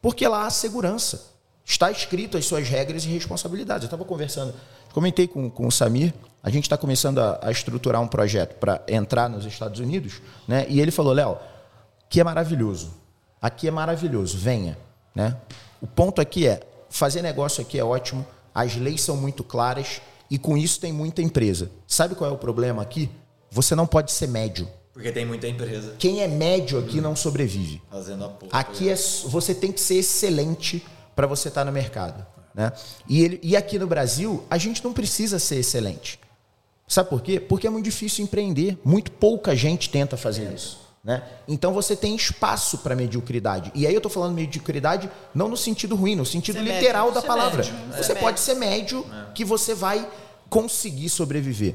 [0.00, 1.32] Porque lá há segurança.
[1.64, 3.84] Está escrito as suas regras e responsabilidades.
[3.84, 4.52] Eu estava conversando,
[4.92, 8.82] comentei com, com o Samir, a gente está começando a, a, estruturar um projeto para
[8.88, 10.66] entrar nos Estados Unidos, né?
[10.68, 11.38] e ele falou, Léo,
[12.08, 12.92] que é maravilhoso,
[13.40, 14.76] aqui é maravilhoso, venha.
[15.14, 15.36] Né?
[15.80, 20.02] O ponto aqui é, fazer negócio aqui é ótimo, as leis são muito claras,
[20.32, 21.70] e com isso tem muita empresa.
[21.86, 23.10] Sabe qual é o problema aqui?
[23.50, 24.66] Você não pode ser médio.
[24.90, 25.94] Porque tem muita empresa.
[25.98, 27.82] Quem é médio aqui não sobrevive.
[27.90, 28.50] Fazendo a porra.
[28.50, 30.82] Aqui é, você tem que ser excelente
[31.14, 32.26] para você estar tá no mercado.
[32.54, 32.72] Né?
[33.06, 36.18] E, ele, e aqui no Brasil, a gente não precisa ser excelente.
[36.88, 37.38] Sabe por quê?
[37.38, 38.78] Porque é muito difícil empreender.
[38.82, 40.80] Muito pouca gente tenta fazer isso.
[41.04, 41.20] Né?
[41.48, 43.72] Então você tem espaço para mediocridade.
[43.74, 47.20] E aí eu estou falando mediocridade não no sentido ruim, no sentido ser literal médio,
[47.20, 47.64] da palavra.
[47.64, 49.32] Médio, você pode ser médio é.
[49.32, 50.08] que você vai
[50.48, 51.74] conseguir sobreviver.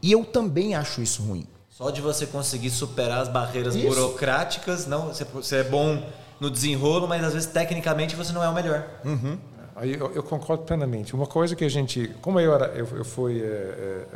[0.00, 1.44] E eu também acho isso ruim.
[1.68, 3.86] Só de você conseguir superar as barreiras isso.
[3.86, 6.02] burocráticas, não, você é bom
[6.40, 8.86] no desenrolo, mas às vezes tecnicamente você não é o melhor.
[9.04, 9.38] Uhum.
[9.74, 11.14] Aí eu, eu, concordo plenamente.
[11.14, 14.06] Uma coisa que a gente, como eu era, eu, eu fui é, é,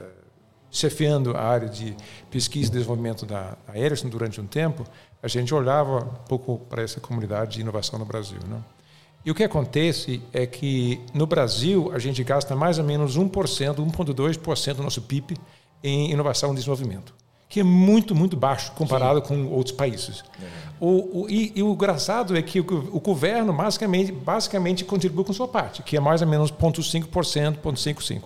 [0.72, 1.94] chefiando a área de
[2.30, 4.84] pesquisa e desenvolvimento da, da Ericsson durante um tempo,
[5.22, 8.38] a gente olhava um pouco para essa comunidade de inovação no Brasil.
[8.48, 8.58] Né?
[9.24, 13.30] E o que acontece é que no Brasil a gente gasta mais ou menos 1%,
[13.30, 15.36] 1,2% do nosso PIB
[15.84, 17.14] em inovação e desenvolvimento,
[17.48, 19.26] que é muito, muito baixo comparado Sim.
[19.26, 20.24] com outros países.
[20.42, 20.46] É.
[20.80, 25.32] O, o, e, e, o engraçado é que o, o, governo basicamente, basicamente contribui com
[25.32, 28.22] sua parte, que é mais ou menos 0,5%, 0,55%.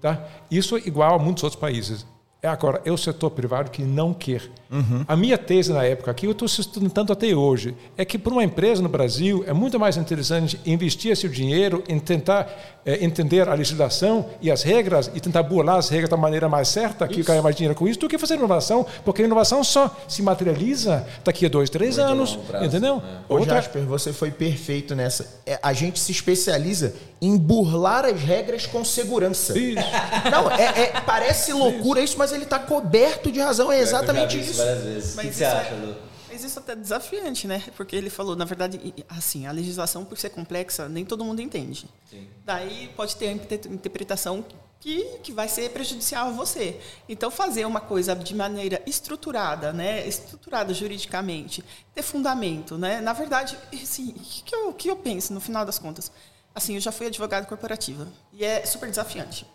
[0.00, 0.24] Tá?
[0.50, 2.06] Isso é igual a muitos outros países.
[2.46, 4.40] É agora, é o setor privado que não quer.
[4.70, 5.04] Uhum.
[5.08, 8.44] A minha tese na época, que eu estou sustentando até hoje, é que para uma
[8.44, 12.48] empresa no Brasil é muito mais interessante investir seu dinheiro em tentar
[12.84, 16.68] é, entender a legislação e as regras e tentar burlar as regras da maneira mais
[16.68, 19.94] certa, que ganha mais dinheiro com isso, do que fazer inovação, porque a inovação só
[20.06, 22.38] se materializa daqui a dois, três muito anos.
[22.62, 23.02] Entendeu?
[23.28, 23.32] É.
[23.32, 23.56] Ô, Outra...
[23.56, 25.40] Jasper, você foi perfeito nessa.
[25.44, 29.58] É, a gente se especializa em burlar as regras com segurança.
[29.58, 29.82] Isso.
[30.30, 33.72] Não, é, é parece loucura isso, mas ele está coberto de razão.
[33.72, 34.62] É exatamente isso.
[34.62, 35.14] Vezes.
[35.14, 35.96] Mas o que, que você acha, Lu?
[36.28, 37.62] Mas isso é até desafiante, né?
[37.76, 41.88] Porque ele falou, na verdade, assim, a legislação, por ser complexa, nem todo mundo entende.
[42.10, 42.28] Sim.
[42.44, 44.44] Daí pode ter a interpretação
[44.78, 46.78] que, que vai ser prejudicial a você.
[47.08, 50.06] Então, fazer uma coisa de maneira estruturada, né?
[50.06, 52.76] estruturada juridicamente, ter fundamento.
[52.76, 53.00] Né?
[53.00, 56.12] Na verdade, assim, o que, eu, que eu penso, no final das contas?
[56.54, 59.46] Assim, eu já fui advogado corporativa e é super desafiante.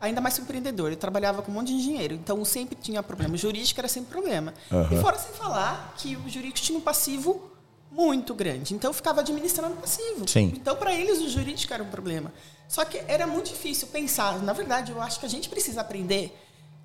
[0.00, 3.36] Ainda mais empreendedor, eu trabalhava com um monte de engenheiro, então sempre tinha problema.
[3.36, 4.52] Jurídico era sempre problema.
[4.70, 4.92] Uhum.
[4.92, 7.50] E fora sem falar que o jurídico tinha um passivo
[7.90, 8.74] muito grande.
[8.74, 10.28] Então eu ficava administrando passivo.
[10.28, 10.52] Sim.
[10.54, 12.30] Então para eles o jurídico era um problema.
[12.68, 14.42] Só que era muito difícil pensar.
[14.42, 16.36] Na verdade, eu acho que a gente precisa aprender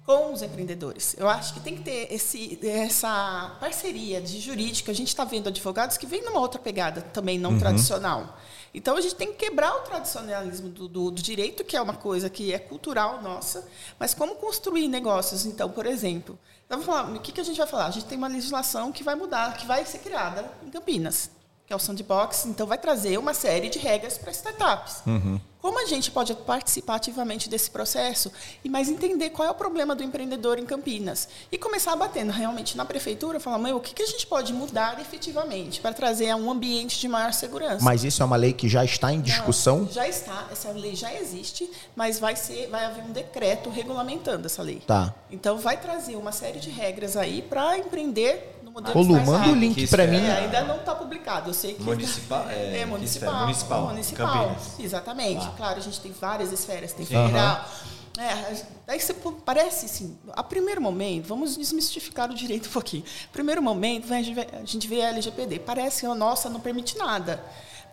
[0.06, 1.15] com os empreendedores.
[1.17, 4.91] Eu acho que tem que ter esse, essa parceria de jurídica.
[4.91, 7.60] A gente está vendo advogados que vêm numa outra pegada também não uhum.
[7.60, 8.38] tradicional.
[8.73, 11.95] Então a gente tem que quebrar o tradicionalismo do, do, do, direito, que é uma
[11.95, 13.67] coisa que é cultural nossa,
[13.99, 15.45] mas como construir negócios.
[15.45, 16.39] Então, por exemplo,
[16.79, 17.88] falar, o que, que a gente vai falar?
[17.88, 21.29] A gente tem uma legislação que vai mudar, que vai ser criada em Campinas,
[21.71, 25.03] que é o Sandbox, então vai trazer uma série de regras para startups.
[25.07, 25.39] Uhum.
[25.62, 28.29] Como a gente pode participar ativamente desse processo
[28.62, 32.75] e mais entender qual é o problema do empreendedor em Campinas e começar batendo realmente
[32.75, 36.51] na prefeitura, falar, mãe, o que, que a gente pode mudar efetivamente para trazer um
[36.51, 37.86] ambiente de maior segurança?
[37.86, 39.81] Mas isso é uma lei que já está em discussão?
[39.81, 44.47] Não, já está, essa lei já existe, mas vai ser, vai haver um decreto regulamentando
[44.47, 44.81] essa lei.
[44.86, 45.13] Tá.
[45.29, 48.61] Então vai trazer uma série de regras aí para empreender
[48.93, 50.23] Ô, Lu, manda o link para mim.
[50.25, 51.49] É, ainda não está publicado.
[51.49, 54.27] Eu sei que municipal, é, é, municipal, é municipal, municipal.
[54.27, 54.79] Campinas.
[54.79, 55.45] Exatamente.
[55.45, 55.53] Ah.
[55.57, 57.57] Claro, a gente tem várias esferas, tem federal.
[57.57, 57.91] Uhum.
[58.21, 59.13] É, aí você
[59.45, 63.03] parece assim, a primeiro momento, vamos desmistificar o direito um pouquinho.
[63.31, 64.21] Primeiro momento, a
[64.65, 67.43] gente vê a LGPD, parece, oh, nossa, não permite nada.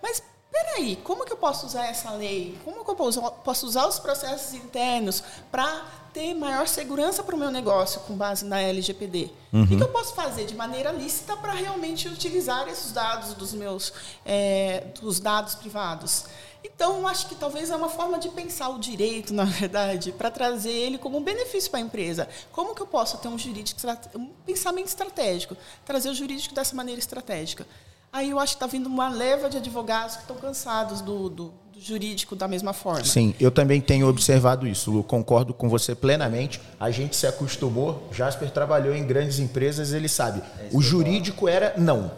[0.02, 2.58] Mas peraí, como que eu posso usar essa lei?
[2.64, 5.84] Como que eu posso usar os processos internos para
[6.18, 9.31] ter maior segurança para o meu negócio com base na LGPD?
[9.52, 9.62] Uhum.
[9.62, 13.92] O que, eu posso fazer de maneira lícita para realmente utilizar esses dados dos meus
[14.26, 16.24] é, dos dados privados?
[16.64, 20.72] Então, acho que talvez é uma forma de pensar o direito, na verdade, para trazer
[20.72, 22.28] ele como um benefício para a empresa.
[22.50, 23.81] Como que eu posso ter um jurídico,
[24.16, 27.64] um pensamento estratégico, trazer o jurídico dessa maneira estratégica?
[28.12, 31.52] Aí eu acho que está vindo uma leva de advogados que estão cansados do, do,
[31.67, 33.04] do, jurídico da mesma forma.
[33.04, 35.02] Sim, eu também tenho observado isso, Lu.
[35.02, 36.60] Concordo com você plenamente.
[36.78, 38.08] A gente se acostumou.
[38.12, 40.42] Jasper trabalhou em grandes empresas, ele sabe.
[40.58, 42.10] É o jurídico era não.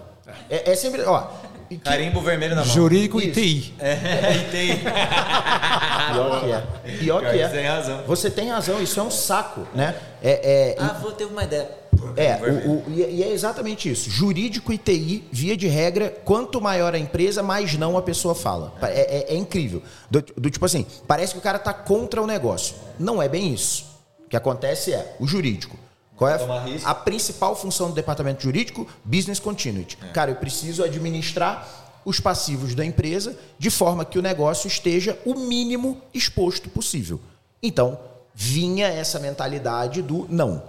[0.49, 1.03] É, é sempre.
[1.03, 1.27] Ó,
[1.68, 1.79] que...
[1.79, 2.75] Carimbo vermelho na mão.
[2.75, 3.75] Jurídico e TI.
[3.79, 3.94] É,
[4.51, 4.81] TI.
[6.12, 6.96] Pior que é.
[6.99, 7.49] Pior que é.
[7.49, 8.03] Você tem razão.
[8.07, 9.94] Você tem razão, isso é um saco, né?
[10.23, 11.80] É, é, ah, vou ter uma ideia.
[12.17, 12.37] É,
[12.67, 14.11] o, o, e é exatamente isso.
[14.11, 18.75] Jurídico e TI, via de regra, quanto maior a empresa, mais não a pessoa fala.
[18.83, 19.83] É, é, é incrível.
[20.11, 22.75] Do, do, tipo assim, parece que o cara tá contra o negócio.
[22.99, 23.87] Não é bem isso.
[24.25, 25.77] O que acontece é o jurídico.
[26.17, 28.87] Qual é a, a principal função do departamento jurídico?
[29.05, 29.97] Business continuity.
[30.03, 30.09] É.
[30.09, 31.67] Cara, eu preciso administrar
[32.05, 37.21] os passivos da empresa de forma que o negócio esteja o mínimo exposto possível.
[37.63, 37.99] Então,
[38.35, 40.63] vinha essa mentalidade do não.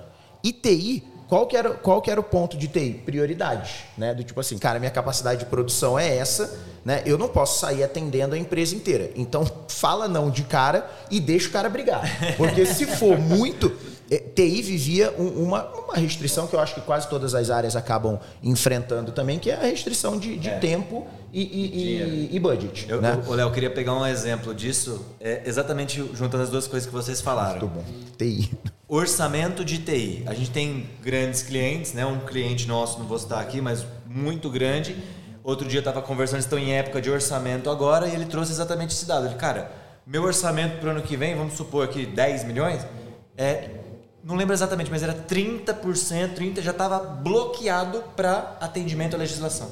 [0.43, 3.01] ITI, qual que era, qual que era o ponto de TI?
[3.05, 4.13] Prioridade, né?
[4.13, 7.03] Do tipo assim, cara, minha capacidade de produção é essa, né?
[7.05, 9.11] Eu não posso sair atendendo a empresa inteira.
[9.15, 12.01] Então, fala não de cara e deixa o cara brigar.
[12.35, 13.71] Porque se for muito,
[14.17, 19.13] TI vivia uma, uma, restrição que eu acho que quase todas as áreas acabam enfrentando
[19.13, 20.59] também, que é a restrição de, de é.
[20.59, 22.89] tempo e, e, e, e budget.
[22.89, 23.17] Eu, né?
[23.25, 27.21] Léo, eu queria pegar um exemplo disso, é, exatamente juntando as duas coisas que vocês
[27.21, 27.61] falaram.
[27.61, 27.83] Muito bom.
[28.17, 28.51] TI.
[28.85, 30.23] Orçamento de TI.
[30.25, 32.05] A gente tem grandes clientes, né?
[32.05, 34.97] um cliente nosso, não vou citar aqui, mas muito grande.
[35.41, 38.93] Outro dia eu estava conversando, estão em época de orçamento agora, e ele trouxe exatamente
[38.93, 39.27] esse dado.
[39.27, 39.71] Ele, cara,
[40.05, 42.85] meu orçamento para o ano que vem, vamos supor aqui 10 milhões,
[43.37, 43.69] é
[44.23, 49.69] não lembro exatamente, mas era 30%, 30% já estava bloqueado para atendimento à legislação.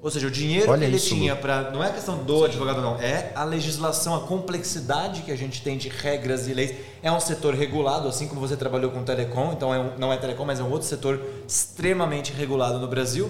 [0.00, 1.70] Ou seja, o dinheiro Olha que ele isso, tinha para.
[1.72, 2.44] Não é questão do Sim.
[2.44, 3.00] advogado, não.
[3.00, 6.76] É a legislação, a complexidade que a gente tem de regras e leis.
[7.02, 10.16] É um setor regulado, assim como você trabalhou com telecom, então é um, não é
[10.16, 13.28] telecom, mas é um outro setor extremamente regulado no Brasil.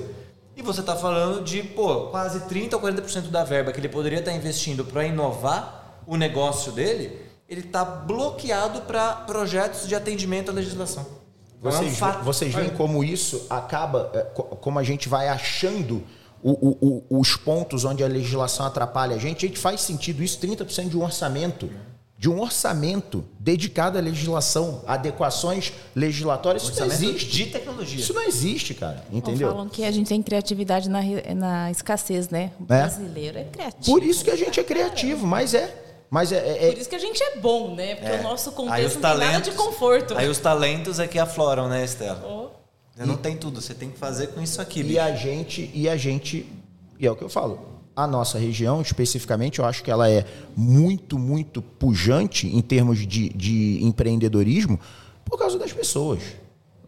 [0.55, 4.19] E você está falando de, pô, quase 30% ou 40% da verba que ele poderia
[4.19, 10.51] estar tá investindo para inovar o negócio dele ele está bloqueado para projetos de atendimento
[10.51, 11.07] à legislação.
[11.61, 14.21] Vocês, é um vocês veem como isso acaba, é,
[14.61, 16.03] como a gente vai achando
[16.43, 19.45] o, o, o, os pontos onde a legislação atrapalha a gente.
[19.45, 21.71] A gente faz sentido isso, 30% de um orçamento.
[22.19, 27.31] De um orçamento dedicado à legislação, adequações legislatórias, isso não existe.
[27.31, 28.01] De tecnologia.
[28.01, 29.05] Isso não existe, cara.
[29.13, 29.49] Entendeu?
[29.49, 31.01] falam que a gente tem criatividade na,
[31.35, 32.53] na escassez, né?
[32.59, 33.85] O brasileiro é, é criativo.
[33.85, 36.89] Por isso que a gente é criativo, mas é mas é, é, é, Por isso
[36.89, 37.97] que a gente é bom, né?
[37.97, 38.21] Porque é.
[38.21, 40.17] o nosso contexto não talentos, tem nada de conforto.
[40.17, 42.25] Aí os talentos é que afloram, né, Estela?
[42.25, 43.05] Oh.
[43.05, 44.81] Não e, tem tudo, você tem que fazer com isso aqui.
[44.81, 45.01] E bicho.
[45.01, 46.47] a gente, e a gente,
[46.99, 50.25] e é o que eu falo, a nossa região, especificamente, eu acho que ela é
[50.57, 54.79] muito, muito pujante em termos de, de empreendedorismo
[55.25, 56.23] por causa das pessoas.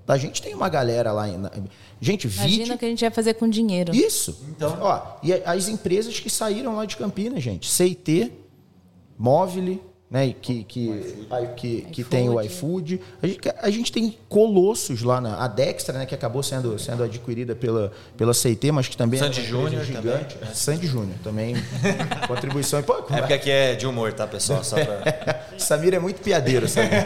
[0.06, 1.26] A gente tem uma galera lá.
[1.26, 1.50] Na,
[2.00, 3.94] gente, Imagina o que a gente ia fazer com dinheiro.
[3.94, 4.42] Isso.
[4.48, 8.32] Então, ó, e as empresas que saíram lá de Campinas, gente, CIT,
[9.18, 11.26] Móvel, né, que, que,
[11.56, 13.00] que, que tem o iFood.
[13.22, 17.02] A gente, a gente tem colossos lá na a Dextra, né, que acabou sendo, sendo
[17.02, 20.36] adquirida pela, pela CIT, mas que também Sandy é Júnior gigante.
[20.36, 20.54] Também.
[20.54, 21.54] Sandy Júnior também.
[22.26, 22.82] contribuição.
[22.82, 24.64] Pô, é porque aqui é de humor, tá, pessoal?
[24.64, 25.44] Só pra...
[25.58, 26.88] Samir é muito piadeiro, sabe?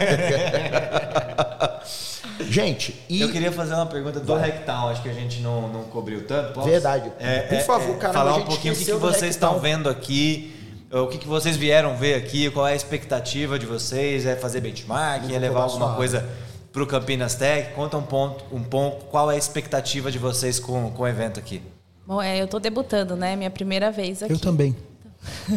[2.49, 3.21] Gente, e...
[3.21, 6.53] Eu queria fazer uma pergunta do Rectal, acho que a gente não, não cobriu tanto.
[6.53, 6.69] Posso?
[6.69, 7.11] Verdade.
[7.19, 10.53] É, Por favor, é, cara, falar um pouquinho o que, que vocês estão vendo aqui
[11.01, 12.49] o que, que vocês vieram ver aqui?
[12.51, 14.25] Qual é a expectativa de vocês?
[14.25, 15.31] É fazer benchmark?
[15.31, 16.29] É levar alguma coisa
[16.71, 17.73] para o Campinas Tech?
[17.73, 21.39] Conta um ponto, um ponto, qual é a expectativa de vocês com, com o evento
[21.39, 21.61] aqui?
[22.05, 23.35] Bom, é, eu estou debutando, né?
[23.35, 24.33] Minha primeira vez aqui.
[24.33, 24.75] Eu também.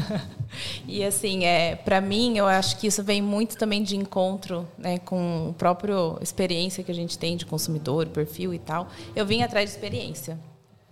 [0.87, 4.99] e assim, é, para mim, eu acho que isso vem muito também de encontro né,
[4.99, 8.89] com a própria experiência que a gente tem de consumidor, perfil e tal.
[9.15, 10.39] Eu vim atrás de experiência.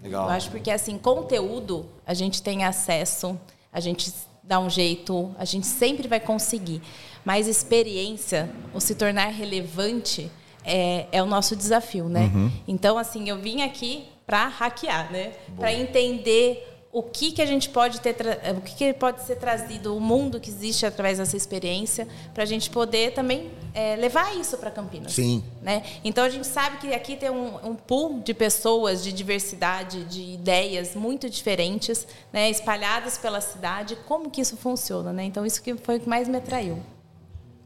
[0.02, 0.26] Legal.
[0.26, 3.38] Eu acho porque assim, conteúdo a gente tem acesso,
[3.72, 4.12] a gente
[4.46, 6.83] dar um jeito, a gente sempre vai conseguir.
[7.24, 10.30] Mas experiência, ou se tornar relevante,
[10.64, 12.30] é, é o nosso desafio, né?
[12.35, 12.50] Uhum.
[12.68, 15.33] Então, assim, eu vim aqui para hackear, né?
[15.57, 18.14] Para entender o que, que a gente pode ter,
[18.57, 22.46] o que, que pode ser trazido, o mundo que existe através dessa experiência, para a
[22.46, 25.12] gente poder também é, levar isso para Campinas.
[25.12, 25.42] Sim.
[25.61, 25.83] Né?
[26.04, 30.22] Então a gente sabe que aqui tem um, um, pool de pessoas, de diversidade, de
[30.22, 33.96] ideias muito diferentes, né, espalhadas pela cidade.
[34.07, 35.12] Como que isso funciona?
[35.12, 35.24] Né?
[35.24, 36.78] Então isso que foi o que mais me atraiu.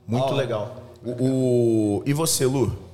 [0.07, 0.37] Muito oh.
[0.37, 0.75] legal.
[1.05, 2.88] O, o, E você, Lu?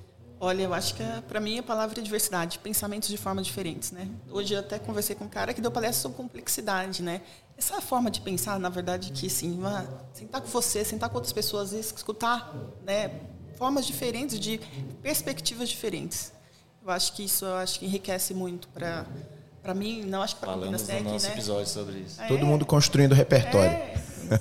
[0.45, 3.93] Olha, eu acho que é, para mim a palavra é diversidade, pensamentos de forma diferentes,
[3.93, 4.09] né?
[4.31, 7.23] Hoje eu até conversei com um cara que deu palestra sobre complexidade, né?
[7.57, 9.61] essa forma de pensar, na verdade, que sim,
[10.13, 12.53] sentar com você, sentar com outras pessoas, escutar,
[12.85, 13.11] né,
[13.57, 14.61] formas diferentes, de
[15.03, 16.33] perspectivas diferentes.
[16.85, 19.07] Eu acho que isso eu acho que enriquece muito para
[19.63, 21.33] para mim, não acho que para Falamos Tech, no nosso né?
[21.33, 22.21] episódio sobre isso.
[22.21, 23.71] É, Todo mundo construindo repertório.
[23.71, 23.95] é,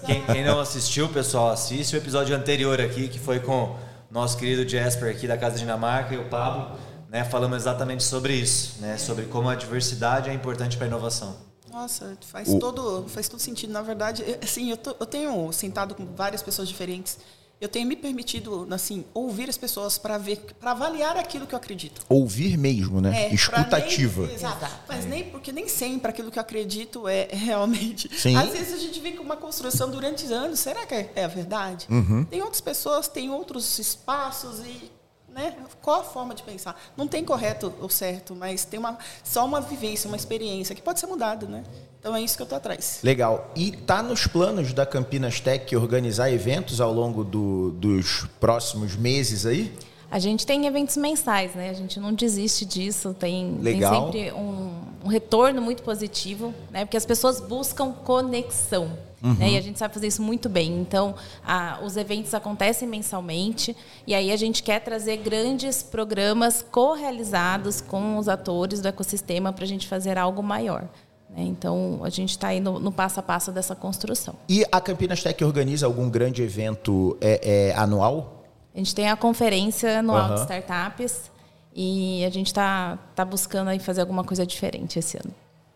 [0.05, 3.77] Quem, quem não assistiu, pessoal, assiste o episódio anterior aqui, que foi com
[4.13, 6.77] nosso querido Jasper aqui da Casa Dinamarca e o Pablo,
[7.09, 7.23] né?
[7.23, 8.95] Falamos exatamente sobre isso, né?
[8.97, 11.35] Sobre como a diversidade é importante para a inovação.
[11.71, 13.73] Nossa, faz O- todo, faz todo sentido.
[13.73, 17.17] Na verdade, assim, eu, tô- eu tenho sentado com várias pessoas diferentes.
[17.61, 21.57] Eu tenho me permitido, assim, ouvir as pessoas para ver, para avaliar aquilo que eu
[21.57, 22.01] acredito.
[22.09, 23.27] Ouvir mesmo, né?
[23.29, 24.25] É, Escutativa.
[24.25, 24.67] Nem, exato.
[24.87, 28.09] Mas nem porque nem sempre aquilo que eu acredito é realmente.
[28.17, 28.35] Sim.
[28.35, 30.59] Às vezes a gente vê com uma construção durante anos.
[30.59, 31.87] Será que é, é a verdade?
[31.89, 32.25] Uhum.
[32.25, 34.91] Tem outras pessoas, tem outros espaços e
[35.33, 35.53] né?
[35.81, 36.79] Qual a forma de pensar?
[36.95, 40.99] Não tem correto ou certo, mas tem uma só uma vivência, uma experiência que pode
[40.99, 41.63] ser mudada, né?
[41.99, 42.99] Então é isso que eu tô atrás.
[43.01, 43.51] Legal.
[43.55, 49.45] E tá nos planos da Campinas Tech organizar eventos ao longo do- dos próximos meses
[49.45, 49.73] aí?
[50.11, 51.69] A gente tem eventos mensais, né?
[51.69, 53.15] A gente não desiste disso.
[53.17, 54.05] Tem, tem Legal.
[54.05, 54.71] sempre um,
[55.03, 56.85] um retorno muito positivo, né?
[56.85, 58.91] Porque as pessoas buscam conexão.
[59.23, 59.51] Né?
[59.51, 60.77] E a gente sabe fazer isso muito bem.
[60.81, 63.73] Então, a- os eventos acontecem mensalmente
[64.05, 69.63] e aí a gente quer trazer grandes programas co-realizados com os atores do ecossistema para
[69.63, 70.89] a gente fazer algo maior.
[71.29, 71.41] né?
[71.43, 74.35] Então, a gente está aí no, no passo a passo dessa construção.
[74.47, 78.43] E a Campinas Tech organiza algum grande evento é, é, anual?
[78.75, 80.35] A gente tem a conferência anual Aham.
[80.35, 81.31] de startups
[81.75, 85.33] e a gente está tá buscando aí fazer alguma coisa diferente esse ano.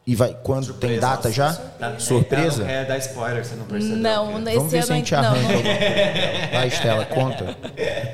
[0.07, 1.51] E vai quando tem data já?
[1.99, 2.63] Surpresa?
[2.63, 3.97] É, dar spoiler, você não percebeu.
[3.97, 6.49] Não, esse Vamos ver ano se a gente arranja não, alguma coisa.
[6.53, 7.57] Vai, Estela, conta.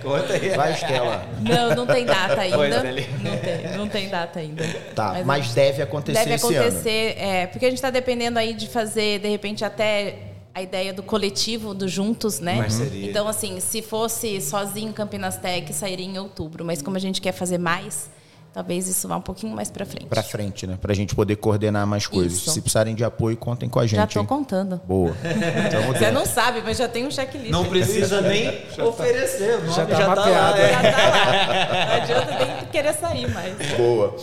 [0.01, 0.49] Conta aí.
[0.49, 1.25] Vai, Estela.
[1.39, 2.57] não, não tem data ainda.
[2.57, 2.75] Pois.
[2.75, 4.63] Não tem, não tem data ainda.
[4.95, 6.67] Tá, mas, deve acontecer deve esse ano.
[6.67, 10.15] acontecer, é, porque a gente está dependendo aí de fazer, de repente, até
[10.51, 12.57] a ideia do coletivo, do juntos, né?
[12.57, 13.07] Parceria.
[13.07, 16.65] Então, assim, se fosse sozinho Campinas Tech, sairia em outubro.
[16.65, 18.09] Mas como a gente quer fazer mais,
[18.53, 20.05] talvez isso vá um pouquinho mais para frente.
[20.05, 20.77] Pra frente, né?
[20.81, 22.33] Pra gente poder coordenar mais coisas.
[22.39, 22.51] Isso.
[22.51, 23.95] Se precisarem de apoio, contem com a gente.
[23.97, 24.27] Já estou hein?
[24.27, 24.79] contando.
[24.87, 25.13] Boa.
[25.97, 27.49] Você não sabe, mas já tem um checklist.
[27.51, 28.47] Não precisa nem
[28.79, 30.57] oferecer, o nome Já já, tá tá, mapeado.
[30.59, 30.59] lá.
[30.59, 30.71] é.
[30.71, 31.85] Já tá lá.
[31.87, 33.55] Não adianta nem querer sair mais.
[33.77, 34.15] Boa.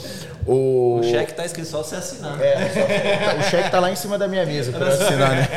[0.47, 2.41] O, O cheque tá escrito só você assinar.
[2.41, 5.49] É, só- o cheque tá lá em cima da minha mesa para assinar, né?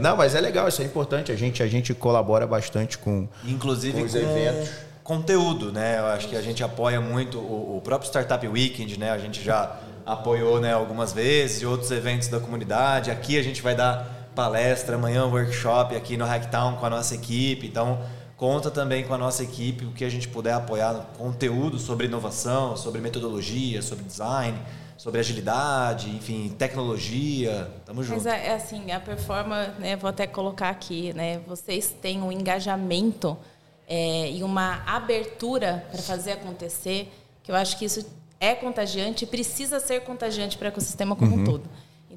[0.00, 1.30] Não, mas é legal, isso é importante.
[1.30, 3.28] A gente, a gente colabora bastante com.
[3.44, 4.70] Inclusive Com os com eventos.
[5.06, 5.98] Conteúdo, né?
[5.98, 9.10] Eu acho que a gente apoia muito o, o próprio Startup Weekend, né?
[9.10, 13.10] A gente já apoiou né, algumas vezes e outros eventos da comunidade.
[13.10, 17.14] Aqui a gente vai dar palestra, amanhã um workshop aqui no Hacktown com a nossa
[17.14, 17.66] equipe.
[17.66, 18.00] Então,
[18.36, 22.06] conta também com a nossa equipe o que a gente puder apoiar no conteúdo sobre
[22.06, 24.58] inovação, sobre metodologia, sobre design,
[24.96, 27.70] sobre agilidade, enfim, tecnologia.
[27.84, 28.22] Tamo junto.
[28.22, 32.30] Mas é, é assim, a performance, né, vou até colocar aqui, né, vocês têm um
[32.30, 33.36] engajamento
[33.86, 38.04] é, e uma abertura para fazer acontecer, que eu acho que isso
[38.40, 41.64] é contagiante e precisa ser contagiante para o ecossistema como um todo.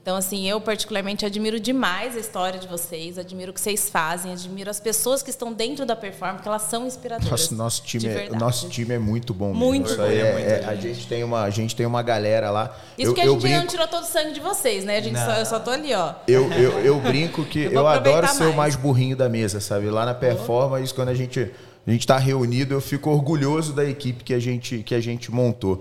[0.01, 4.31] Então, assim, eu particularmente admiro demais a história de vocês, admiro o que vocês fazem,
[4.31, 7.29] admiro as pessoas que estão dentro da performance, porque elas são inspiradoras.
[7.29, 9.53] Nosso, nosso, time, é, nosso time é muito bom.
[9.53, 10.03] Muito bom.
[10.03, 10.69] é- é- bom.
[10.69, 12.77] a, gente tem uma, a gente tem uma galera lá.
[12.97, 14.85] Isso eu, porque a eu gente ainda não brinco, tirou todo o sangue de vocês,
[14.85, 14.97] né?
[14.97, 16.13] A gente só, eu só tô ali, ó.
[16.27, 18.77] eu, eu, eu brinco que Eu eu, adoro ser o mais.
[18.77, 19.89] burrinho da mesa, sabe?
[19.89, 21.51] Lá na performance, quando a gente
[21.85, 25.31] a gente está reunido, eu fico orgulhoso da equipe que a gente, que a gente
[25.31, 25.79] montou.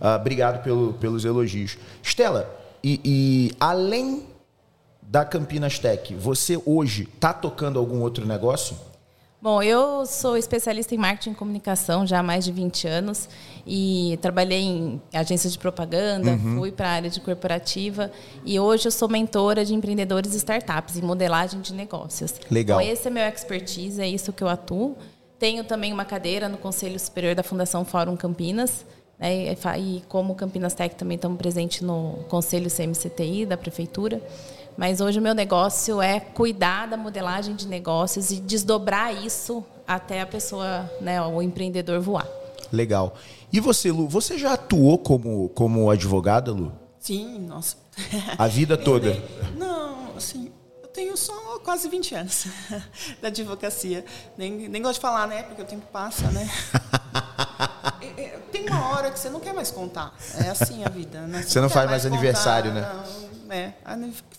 [0.00, 1.76] Ah, obrigado pelo, pelos elogios.
[2.02, 4.24] Estela, e, e além
[5.02, 8.76] da Campinas Tech, você hoje está tocando algum outro negócio?
[9.40, 13.28] Bom, eu sou especialista em marketing e comunicação já há mais de 20 anos
[13.64, 16.56] e trabalhei em agências de propaganda, Uhum.
[16.58, 18.10] fui para a área de corporativa
[18.44, 22.34] e hoje eu sou mentora de empreendedores e startups em modelagem de negócios.
[22.50, 22.80] Legal.
[22.80, 24.96] Então, esse é meu expertise, é isso que eu atuo.
[25.38, 28.84] Tenho também uma cadeira no Conselho Superior da Fundação Fórum Campinas.
[29.18, 34.22] Né, e e como Campinas Tech também estamos presentes no Conselho CMCTI da Prefeitura.
[34.76, 40.20] Mas hoje o meu negócio é cuidar da modelagem de negócios e desdobrar isso até
[40.20, 42.28] a pessoa, né, o empreendedor voar.
[42.72, 43.14] Legal.
[43.52, 44.06] E você, Lu?
[44.06, 46.70] Você já atuou como, como advogada, Lu?
[47.00, 47.76] Sim, nossa.
[48.36, 49.20] A vida toda?
[49.56, 50.52] Não, assim,
[50.98, 52.46] tenho só quase 20 anos
[53.22, 54.04] da advocacia.
[54.36, 55.44] Nem, nem gosto de falar, né?
[55.44, 56.48] Porque o tempo passa, né?
[58.00, 60.14] É, é, Tem uma hora que você não quer mais contar.
[60.44, 61.42] É assim a vida, né?
[61.42, 62.88] Você não quer faz mais aniversário, né?
[63.44, 63.74] Não, é.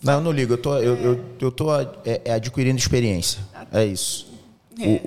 [0.02, 0.54] Não, eu não ligo.
[0.54, 3.40] Eu tô, eu, eu, eu tô é, é, adquirindo experiência.
[3.70, 4.32] É isso.
[4.80, 5.00] É.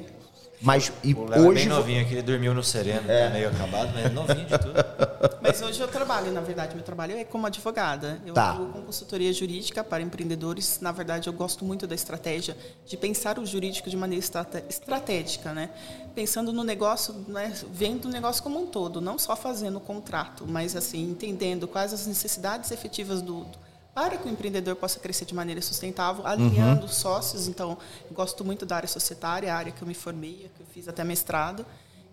[0.64, 3.50] Mas e O Léo é hoje bem novinho aqui, ele dormiu no sereno, tá meio
[3.50, 4.74] acabado, mas é novinho de tudo.
[5.44, 8.22] Mas hoje eu trabalho, na verdade, meu trabalho é como advogada.
[8.26, 8.52] Eu Tá.
[8.52, 10.80] atuo com consultoria jurídica para empreendedores.
[10.82, 12.56] Na verdade, eu gosto muito da estratégia
[12.86, 14.24] de pensar o jurídico de maneira
[14.70, 15.70] estratégica, né?
[16.16, 17.54] Pensando no negócio, né?
[17.72, 21.94] vendo o negócio como um todo, não só fazendo o contrato, mas assim entendendo quais
[21.94, 26.88] as necessidades efetivas do do- para que o empreendedor possa crescer de maneira sustentável, alinhando
[26.88, 27.48] sócios.
[27.48, 27.78] Então,
[28.10, 30.88] eu gosto muito da área societária, a área que eu me formei, que eu fiz
[30.88, 31.66] até mestrado.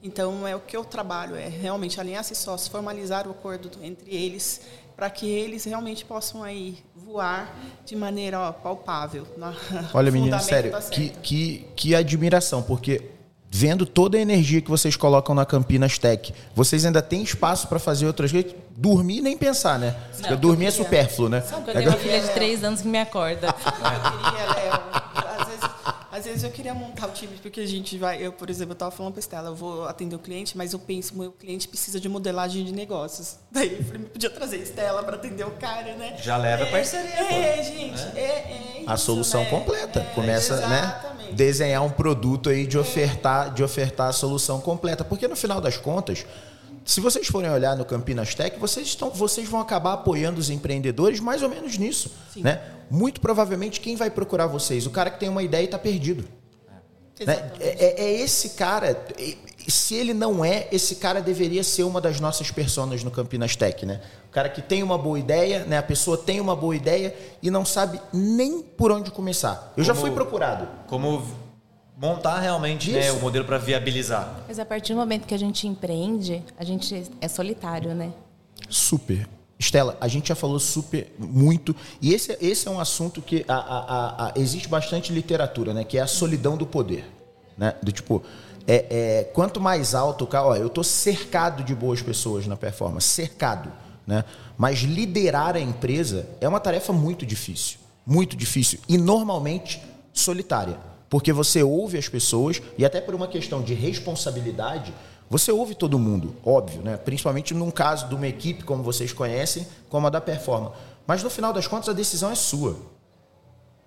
[0.02, 4.14] Então, é o que eu trabalho, é realmente alinhar esses sócios, formalizar o acordo entre
[4.14, 4.62] eles,
[4.96, 7.54] para que eles realmente possam aí voar
[7.84, 9.26] de maneira ó, palpável.
[9.92, 13.10] Olha, menino, sério, tá que, que, que admiração, porque
[13.50, 17.80] vendo toda a energia que vocês colocam na Campinas Tech, vocês ainda têm espaço para
[17.80, 18.54] fazer outras coisas?
[18.76, 19.96] Dormir nem pensar, né?
[20.16, 21.42] Porque dormir é supérfluo, né?
[21.66, 23.48] Eu tenho uma filha de três anos que me acorda.
[23.58, 25.02] Eu queria, Léo,
[26.20, 28.74] às vezes eu queria montar o time, porque a gente vai, eu, por exemplo, eu
[28.74, 31.98] estava falando para Estela, eu vou atender o cliente, mas eu penso, meu cliente precisa
[31.98, 33.36] de modelagem de negócios.
[33.50, 36.18] Daí eu falei, podia trazer a Estela para atender o cara, né?
[36.22, 37.34] Já leva é, parceria, pô.
[37.34, 39.50] É, gente, é, é a isso, solução né?
[39.50, 40.00] completa.
[40.00, 40.78] É, Começa, né?
[40.78, 41.32] exatamente.
[41.32, 45.02] Desenhar um produto aí de ofertar, de ofertar a solução completa.
[45.04, 46.26] Porque no final das contas,
[46.90, 51.20] se vocês forem olhar no Campinas Tech, vocês, estão, vocês vão acabar apoiando os empreendedores
[51.20, 52.10] mais ou menos nisso.
[52.36, 52.60] Né?
[52.90, 54.86] Muito provavelmente quem vai procurar vocês?
[54.86, 56.24] O cara que tem uma ideia e está perdido.
[56.68, 56.80] Né?
[57.20, 57.62] Exatamente.
[57.62, 59.00] É, é- é esse cara.
[59.68, 63.86] Se ele não é, esse cara deveria ser uma das nossas personas no Campinas Tech,
[63.86, 64.00] né?
[64.28, 65.78] O cara que tem uma boa ideia, né?
[65.78, 69.72] A pessoa tem uma boa ideia e não sabe nem por onde começar.
[69.76, 70.66] Eu já Como- fui procurado.
[70.88, 71.22] Como
[72.00, 74.40] montar realmente né, o modelo para viabilizar.
[74.48, 78.10] Mas a partir do momento que a gente empreende, a gente é solitário, né?
[78.70, 79.28] Super.
[79.58, 83.54] Estela, a gente já falou super muito e esse, esse é um assunto que a-
[83.54, 85.84] a- a- a- existe bastante literatura, né?
[85.84, 87.04] Que é a solidão do poder,
[87.58, 87.74] né?
[87.82, 88.22] Do tipo,
[88.66, 92.56] é, é, quanto mais alto o cara, ó, eu tô cercado de boas pessoas na
[92.56, 93.70] performance, cercado,
[94.06, 94.24] né?
[94.56, 99.82] Mas liderar a empresa é uma tarefa muito difícil, muito difícil e normalmente
[100.14, 100.78] solitária,
[101.10, 104.94] porque você ouve as pessoas e até por uma questão de responsabilidade
[105.30, 106.96] você ouve todo mundo, óbvio, né?
[106.96, 110.72] principalmente num caso de uma equipe como vocês conhecem, como a da Performa.
[111.06, 112.76] Mas no final das contas a decisão é sua.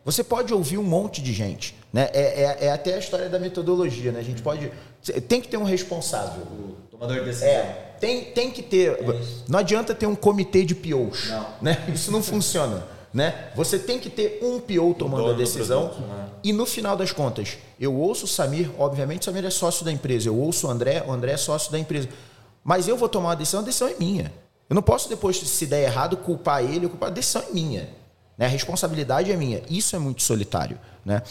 [0.05, 1.75] Você pode ouvir um monte de gente.
[1.91, 2.09] Né?
[2.13, 4.11] É, é- é até a história da metodologia.
[4.13, 4.19] Né?
[4.19, 4.71] A gente pode.
[5.27, 6.45] Tem que ter um responsável.
[6.89, 7.47] Tomador de decisão.
[7.47, 8.97] É, tem, tem que ter.
[9.47, 10.75] não adianta ter um comitê de.
[11.29, 11.47] Não.
[11.61, 11.85] Né?
[11.93, 12.85] Isso não funciona.
[13.13, 13.51] Né?
[13.55, 15.89] Você tem que ter um PO tomando a decisão.
[15.89, 16.29] produto, né?
[16.43, 19.91] E no final das contas, eu ouço o Samir, obviamente o Samir é sócio da
[19.91, 20.27] empresa.
[20.27, 22.09] Eu ouço o André, o André é sócio da empresa.
[22.63, 24.33] Mas eu vou tomar uma decisão, a decisão é minha.
[24.69, 27.09] Eu não posso depois, se der errado, culpar ele, culpar.
[27.09, 27.89] A decisão é minha.
[28.37, 28.45] Né?
[28.45, 29.61] A responsabilidade é minha.
[29.69, 30.79] Isso é muito solitário.
[31.05, 31.21] Né?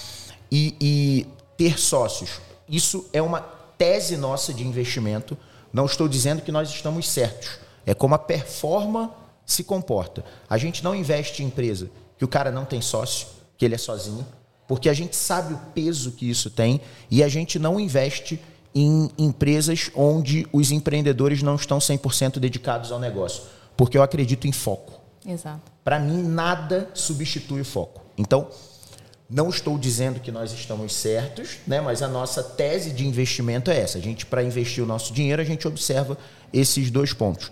[0.51, 1.26] E, e
[1.57, 3.41] ter sócios, isso é uma
[3.76, 5.37] tese nossa de investimento.
[5.72, 7.59] Não estou dizendo que nós estamos certos.
[7.85, 10.24] É como a performance se comporta.
[10.49, 13.26] A gente não investe em empresa que o cara não tem sócio,
[13.57, 14.26] que ele é sozinho,
[14.66, 16.80] porque a gente sabe o peso que isso tem
[17.11, 18.40] e a gente não investe
[18.74, 23.43] em empresas onde os empreendedores não estão 100% dedicados ao negócio,
[23.76, 25.01] porque eu acredito em foco.
[25.26, 25.70] Exato.
[25.84, 28.01] Para mim, nada substitui o foco.
[28.16, 28.49] Então,
[29.28, 31.80] não estou dizendo que nós estamos certos, né?
[31.80, 33.99] mas a nossa tese de investimento é essa.
[33.99, 36.18] A gente, para investir o nosso dinheiro, a gente observa
[36.53, 37.51] esses dois pontos.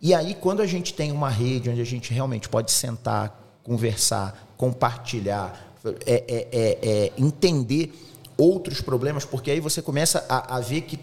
[0.00, 4.54] E aí, quando a gente tem uma rede onde a gente realmente pode sentar, conversar,
[4.56, 5.74] compartilhar,
[6.06, 7.92] é, é, é, é, entender
[8.36, 10.98] outros problemas, porque aí você começa a, a ver que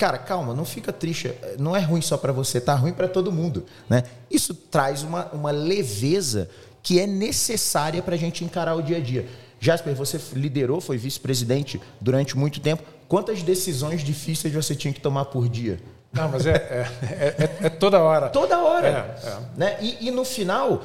[0.00, 1.30] Cara, calma, não fica triste.
[1.58, 4.04] Não é ruim só para você, tá ruim para todo mundo, né?
[4.30, 6.48] Isso traz uma, uma leveza
[6.82, 9.28] que é necessária para a gente encarar o dia a dia.
[9.60, 12.82] Jasper, você liderou, foi vice-presidente durante muito tempo.
[13.06, 15.78] Quantas decisões difíceis você tinha que tomar por dia?
[16.12, 18.28] Não, mas é, é, é, é toda hora.
[18.30, 18.88] Toda hora.
[18.88, 19.38] É, é.
[19.56, 19.78] Né?
[19.80, 20.82] E, e no final,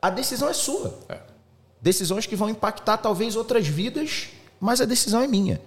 [0.00, 0.94] a decisão é sua.
[1.08, 1.18] É.
[1.80, 4.28] Decisões que vão impactar talvez outras vidas,
[4.60, 5.60] mas a decisão é minha.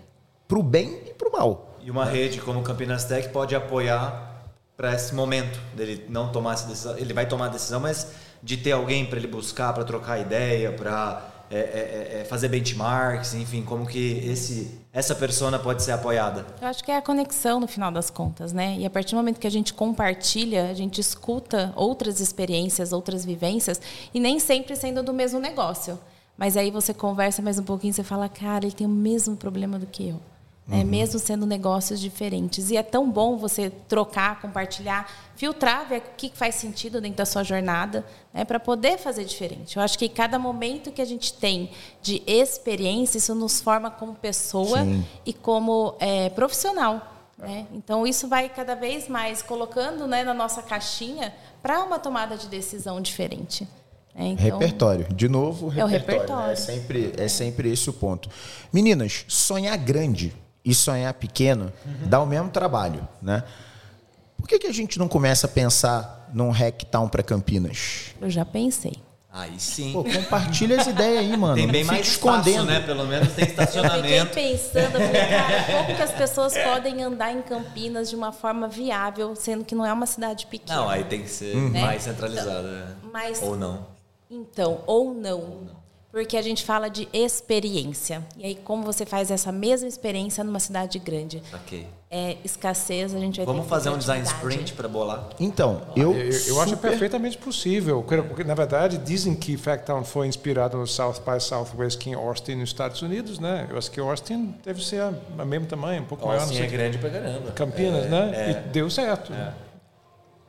[0.48, 1.78] Pro bem e pro mal.
[1.82, 4.30] E uma rede como o Campinas Tech pode apoiar
[4.76, 6.98] para esse momento dele não tomar essa decisão.
[6.98, 8.08] Ele vai tomar a decisão, mas
[8.42, 11.22] de ter alguém para ele buscar, para trocar ideia, para
[11.52, 16.46] é, é, é, fazer benchmarks, enfim, como que esse, essa persona pode ser apoiada.
[16.62, 18.76] Eu acho que é a conexão no final das contas, né?
[18.78, 23.26] E a partir do momento que a gente compartilha, a gente escuta outras experiências, outras
[23.26, 23.82] vivências,
[24.14, 25.98] e nem sempre sendo do mesmo negócio.
[26.38, 29.80] Mas aí você conversa mais um pouquinho, você fala, cara, ele tem o mesmo problema
[29.80, 30.22] do que eu.
[30.70, 30.84] Né?
[30.84, 32.70] mesmo sendo negócios diferentes.
[32.70, 37.26] E é tão bom você trocar, compartilhar, filtrar, ver o que faz sentido dentro da
[37.26, 38.46] sua jornada, né?
[38.46, 39.78] para poder fazer diferente.
[39.78, 44.14] Eu acho que cada momento que a gente tem de experiência, isso nos forma como
[44.14, 45.04] pessoa Sim.
[45.26, 47.16] e como é, profissional.
[47.36, 47.66] Né?
[47.74, 52.48] Então, isso vai cada vez mais colocando né, na nossa caixinha para uma tomada de
[52.48, 53.68] decisão diferente.
[54.14, 55.08] É, então, repertório.
[55.14, 55.82] De novo, repertório.
[55.82, 56.48] É, o repertório.
[56.48, 56.54] Né?
[56.54, 58.30] é, sempre, é sempre esse o ponto.
[58.72, 60.34] Meninas, sonhar grande
[60.70, 62.08] e sonhar pequeno uhum.
[62.08, 63.44] dá o mesmo trabalho, né?
[64.38, 68.14] Por que, que a gente não começa a pensar num Hacktown para Campinas?
[68.22, 68.94] Eu já pensei.
[69.32, 69.94] Aí sim.
[69.94, 71.56] Pô, compartilha as ideias aí, mano.
[71.56, 72.50] Tem bem mais escondendo.
[72.50, 72.80] Espaço, né?
[72.82, 74.08] Pelo menos tem estacionamento.
[74.08, 78.16] Eu fiquei pensando, eu falei, cara, como que as pessoas podem andar em Campinas de
[78.16, 80.82] uma forma viável, sendo que não é uma cidade pequena?
[80.82, 81.82] Não, aí tem que ser né?
[81.82, 82.98] mais centralizada.
[83.04, 83.88] Então, Ou não.
[84.30, 85.40] Então, ou não.
[85.40, 85.79] Ou não
[86.12, 88.24] porque a gente fala de experiência.
[88.38, 91.42] E aí, como você faz essa mesma experiência numa cidade grande?
[91.54, 91.88] Ok.
[92.12, 95.30] É escassez, a gente vai Vamos fazer um design sprint para bolar?
[95.40, 96.16] Então, eu.
[96.16, 96.62] Eu, eu super...
[96.64, 98.02] acho perfeitamente possível.
[98.02, 102.70] Porque, na verdade, dizem que Factown foi inspirado no South by Southwest em Austin, nos
[102.70, 103.68] Estados Unidos, né?
[103.70, 106.64] Eu acho que Austin deve ser o mesmo tamanho, um pouco Austin maior.
[106.64, 107.52] Austin é grande pra caramba.
[107.52, 108.32] Campinas, é, né?
[108.34, 108.52] É.
[108.52, 109.32] E deu certo.
[109.32, 109.69] É.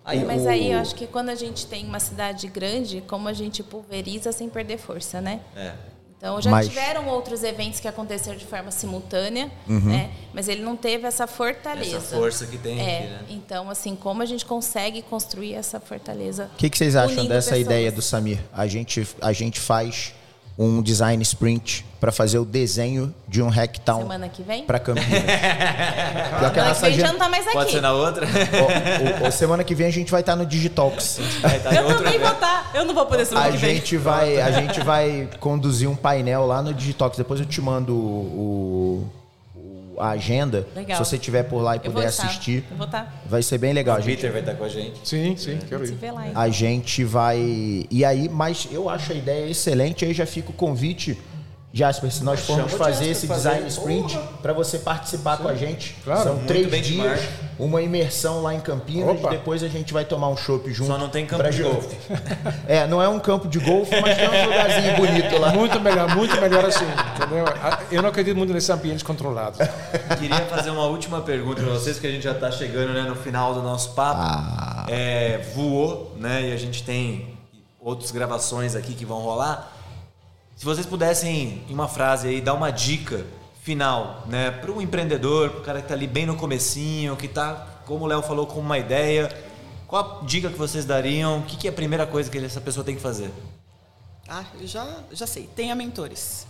[0.05, 0.49] Aí, Mas o...
[0.49, 4.33] aí eu acho que quando a gente tem uma cidade grande, como a gente pulveriza
[4.33, 5.41] sem perder força, né?
[5.55, 5.73] É.
[6.21, 6.69] Então já Mas...
[6.69, 9.81] tiveram outros eventos que aconteceram de forma simultânea, uhum.
[9.81, 10.11] né?
[10.35, 11.97] Mas ele não teve essa fortaleza.
[11.97, 13.21] Essa força que tem é, aqui, né?
[13.31, 16.51] Então, assim, como a gente consegue construir essa fortaleza?
[16.53, 17.61] O que, que vocês acham dessa pessoas?
[17.61, 18.39] ideia do Samir?
[18.53, 20.13] A gente, a gente faz
[20.63, 25.09] um design sprint para fazer o desenho de um hacktown semana que vem para Campinas.
[26.53, 27.57] semana que vem já não tá mais aqui.
[27.57, 28.27] Pode ser na outra.
[28.27, 31.19] o, o, o, semana que vem a gente vai estar tá no Digitalks.
[31.63, 32.65] Tá eu também vou estar.
[32.65, 32.71] Tá.
[32.75, 34.05] Eu não vou poder semana a que gente vem.
[34.05, 37.17] vai a gente vai conduzir um painel lá no Digitalks.
[37.17, 39.11] Depois eu te mando o, o
[40.01, 40.67] a agenda.
[40.75, 40.97] Legal.
[40.97, 42.65] Se você estiver por lá e puder assistir,
[43.27, 43.99] vai ser bem legal.
[43.99, 45.07] O Peter vai estar com a gente.
[45.07, 46.13] Sim, sim, quero ir.
[46.13, 46.43] Lá, então.
[46.43, 47.87] A gente vai.
[47.91, 51.19] E aí, mas eu acho a ideia excelente, aí já fica o convite
[51.73, 55.43] Jasper, se nós formos fazer esse design sprint para você participar Sim.
[55.45, 57.21] com a gente, claro, são três dias,
[57.61, 59.31] uma imersão lá em Campinas, Opa.
[59.31, 60.89] depois a gente vai tomar um chopp junto.
[60.91, 61.97] Só não tem campo de golfe.
[62.67, 65.53] É, não é um campo de golfe, mas tem um lugarzinho bonito lá.
[65.53, 66.85] Muito melhor, muito melhor assim.
[67.17, 67.45] Entendeu?
[67.91, 69.59] Eu não acredito muito nesse ambiente controlado.
[70.19, 73.17] Queria fazer uma última pergunta para vocês, que a gente já está chegando né, no
[73.17, 74.21] final do nosso papo.
[74.21, 74.87] Ah.
[74.89, 76.49] É, voou, né?
[76.49, 77.37] E a gente tem
[77.81, 79.80] outras gravações aqui que vão rolar.
[80.61, 83.27] Se vocês pudessem, em uma frase aí, dar uma dica
[83.63, 87.25] final, né, para um empreendedor, para o cara que está ali bem no comecinho, que
[87.25, 89.35] está, como o Léo falou, com uma ideia,
[89.87, 91.39] qual a dica que vocês dariam?
[91.39, 93.31] O que, que é a primeira coisa que essa pessoa tem que fazer?
[94.29, 95.49] Ah, eu já, já sei.
[95.57, 96.47] Tenha mentores.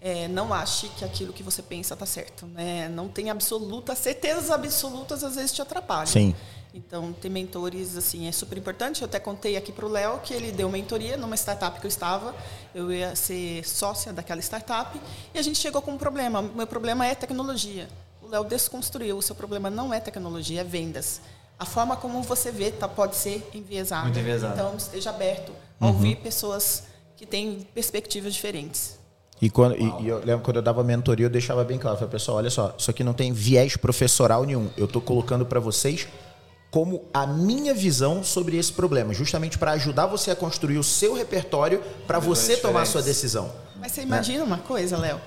[0.00, 2.46] É, não ache que aquilo que você pensa está certo.
[2.46, 2.88] Né?
[2.88, 6.06] Não tem absoluta, certezas absolutas às vezes te atrapalham.
[6.06, 6.36] Sim.
[6.76, 9.00] Então, ter mentores assim é super importante.
[9.00, 11.88] Eu até contei aqui para o Léo que ele deu mentoria numa startup que eu
[11.88, 12.34] estava.
[12.74, 15.00] Eu ia ser sócia daquela startup
[15.32, 16.40] e a gente chegou com um problema.
[16.40, 17.88] O meu problema é tecnologia.
[18.20, 19.16] O Léo desconstruiu.
[19.16, 21.20] O seu problema não é tecnologia, é vendas.
[21.56, 24.06] A forma como você vê tá, pode ser enviesada.
[24.06, 24.54] Muito enviesado.
[24.54, 25.92] Então, esteja aberto a uhum.
[25.92, 26.82] ouvir pessoas
[27.16, 28.98] que têm perspectivas diferentes.
[29.40, 31.94] E, quando, e, e, eu lembro quando eu dava mentoria, eu deixava bem claro.
[31.94, 34.68] Eu falei, pessoal, olha só, isso aqui não tem viés professoral nenhum.
[34.76, 36.08] Eu estou colocando para vocês
[36.74, 41.14] como a minha visão sobre esse problema, justamente para ajudar você a construir o seu
[41.14, 43.48] repertório para você tomar a sua decisão.
[43.76, 44.44] Mas você imagina né?
[44.44, 45.20] uma coisa, Léo?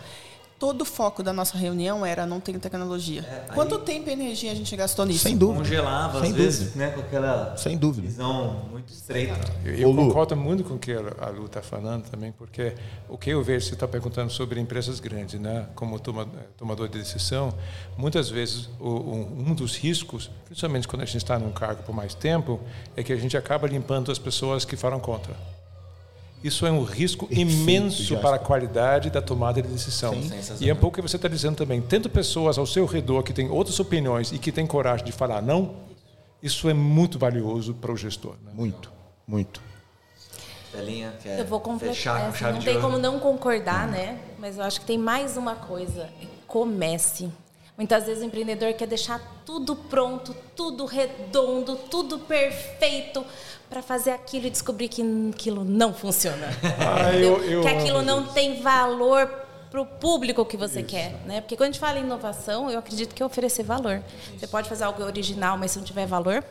[0.60, 3.22] Todo o foco da nossa reunião era não ter tecnologia.
[3.22, 5.20] É, Quanto tempo e energia a gente gastou nisso?
[5.20, 5.60] Sem dúvida.
[5.64, 6.44] Congelava, Sem às dúvida.
[6.44, 8.08] vezes, né, com aquela Sem dúvida.
[8.08, 9.36] visão muito estreita.
[9.64, 12.74] Eu, eu concordo muito com o que a Lu está falando também, porque
[13.08, 17.54] o que eu vejo, você está perguntando sobre empresas grandes, né, como tomador de decisão,
[17.96, 22.14] muitas vezes o, um dos riscos, principalmente quando a gente está num cargo por mais
[22.16, 22.60] tempo,
[22.96, 25.36] é que a gente acaba limpando as pessoas que falam contra.
[26.44, 30.14] Isso é um risco imenso para a qualidade da tomada de decisão.
[30.60, 31.82] E é um pouco o que você está dizendo também.
[31.82, 35.42] Tendo pessoas ao seu redor que têm outras opiniões e que têm coragem de falar
[35.42, 35.76] não,
[36.42, 38.36] isso é muito valioso para o gestor.
[38.44, 38.52] Né?
[38.54, 38.92] Muito,
[39.28, 39.62] muito.
[40.72, 42.30] Belinha, quer eu vou completar.
[42.30, 44.20] Essa, não tem como não concordar, né?
[44.38, 46.10] Mas eu acho que tem mais uma coisa.
[46.46, 47.32] Comece.
[47.78, 53.24] Muitas vezes o empreendedor quer deixar tudo pronto, tudo redondo, tudo perfeito
[53.70, 55.04] para fazer aquilo e descobrir que
[55.34, 56.48] aquilo não funciona.
[56.80, 58.34] Ah, eu, eu que aquilo não isso.
[58.34, 59.28] tem valor
[59.70, 60.90] para o público que você isso.
[60.90, 61.42] quer, né?
[61.42, 64.02] Porque quando a gente fala em inovação, eu acredito que é oferecer valor.
[64.08, 64.40] Isso.
[64.40, 66.44] Você pode fazer algo original, mas se não tiver valor,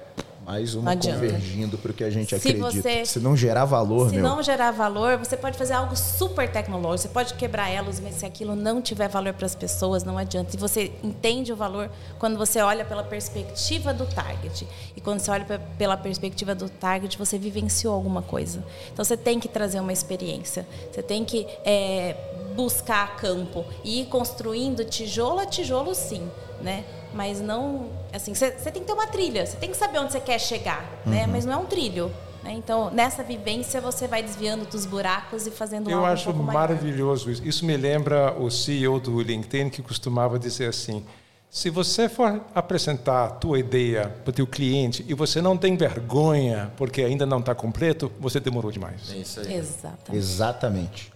[0.47, 2.71] Mais uma convergindo para o que a gente Se acredita.
[2.71, 4.23] você- Se não gerar valor, Se meu.
[4.25, 6.99] não gerar valor, você pode fazer algo super tecnológico.
[7.03, 10.55] Você pode quebrar elos, mas se aquilo não tiver valor para as pessoas, não adianta.
[10.55, 11.91] E você entende o valor
[12.21, 14.65] quando você olha pela perspectiva do target.
[14.97, 18.63] E quando você olha pe- pela perspectiva do target, você vivenciou alguma coisa.
[18.93, 20.65] Então você tem que trazer uma experiência.
[20.93, 22.15] Você tem que é,
[22.55, 26.23] buscar campo e ir construindo tijolo a tijolo, sim,
[26.63, 26.85] né?
[27.17, 29.47] Mas não, assim, você tem que ter uma trilha.
[29.47, 31.27] Você tem que saber onde você quer chegar, né?
[31.27, 32.13] Mas não é um trilho.
[32.45, 32.53] né?
[32.53, 37.43] Então, nessa vivência, você vai desviando dos buracos e fazendo Eu acho um maravilhoso isso.
[37.43, 41.05] Isso me lembra o CEO do LinkedIn que costumava dizer assim:
[41.51, 45.77] se você for apresentar a tua ideia para o teu cliente e você não tem
[45.77, 49.11] vergonha porque ainda não está completo, você demorou demais.
[49.13, 49.55] É isso aí.
[49.55, 50.13] Exatamente.
[50.13, 51.13] Exatamente.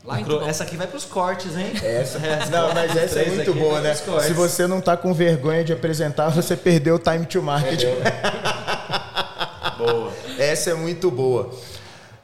[0.47, 1.72] Essa aqui vai pros cortes, hein?
[1.83, 2.18] Essa,
[2.51, 3.95] não, mas essa é muito boa, né?
[3.95, 7.85] Se você não tá com vergonha de apresentar, você perdeu o time to market.
[9.76, 10.12] Boa.
[10.39, 11.51] Essa é muito boa.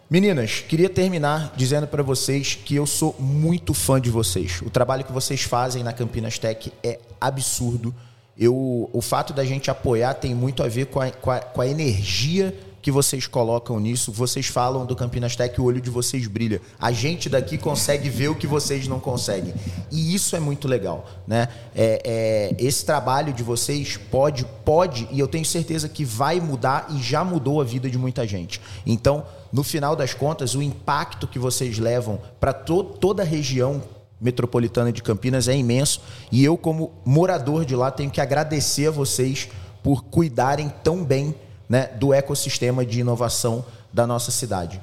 [0.08, 4.62] Meninas, queria terminar dizendo para vocês que eu sou muito fã de vocês.
[4.62, 7.92] O trabalho que vocês fazem na Campinas Tech é absurdo.
[8.38, 11.60] Eu, o fato da gente apoiar tem muito a ver com a, com a- com
[11.60, 12.54] a energia
[12.86, 14.12] que vocês colocam nisso.
[14.12, 16.62] Vocês falam do Campinas Tech, o olho de vocês brilha.
[16.78, 19.52] A gente daqui consegue ver o que vocês não conseguem.
[19.90, 21.48] E isso é muito legal, né?
[21.74, 26.86] É, é, esse trabalho de vocês pode, pode, e eu tenho certeza que vai mudar
[26.90, 28.60] e já mudou a vida de muita gente.
[28.86, 33.82] Então, no final das contas, o impacto que vocês levam para toda a região
[34.20, 36.02] metropolitana de Campinas é imenso.
[36.30, 39.48] E eu, como morador de lá, tenho que agradecer a vocês
[39.82, 41.34] por cuidarem tão bem
[41.68, 44.80] né, do ecossistema de inovação da nossa cidade.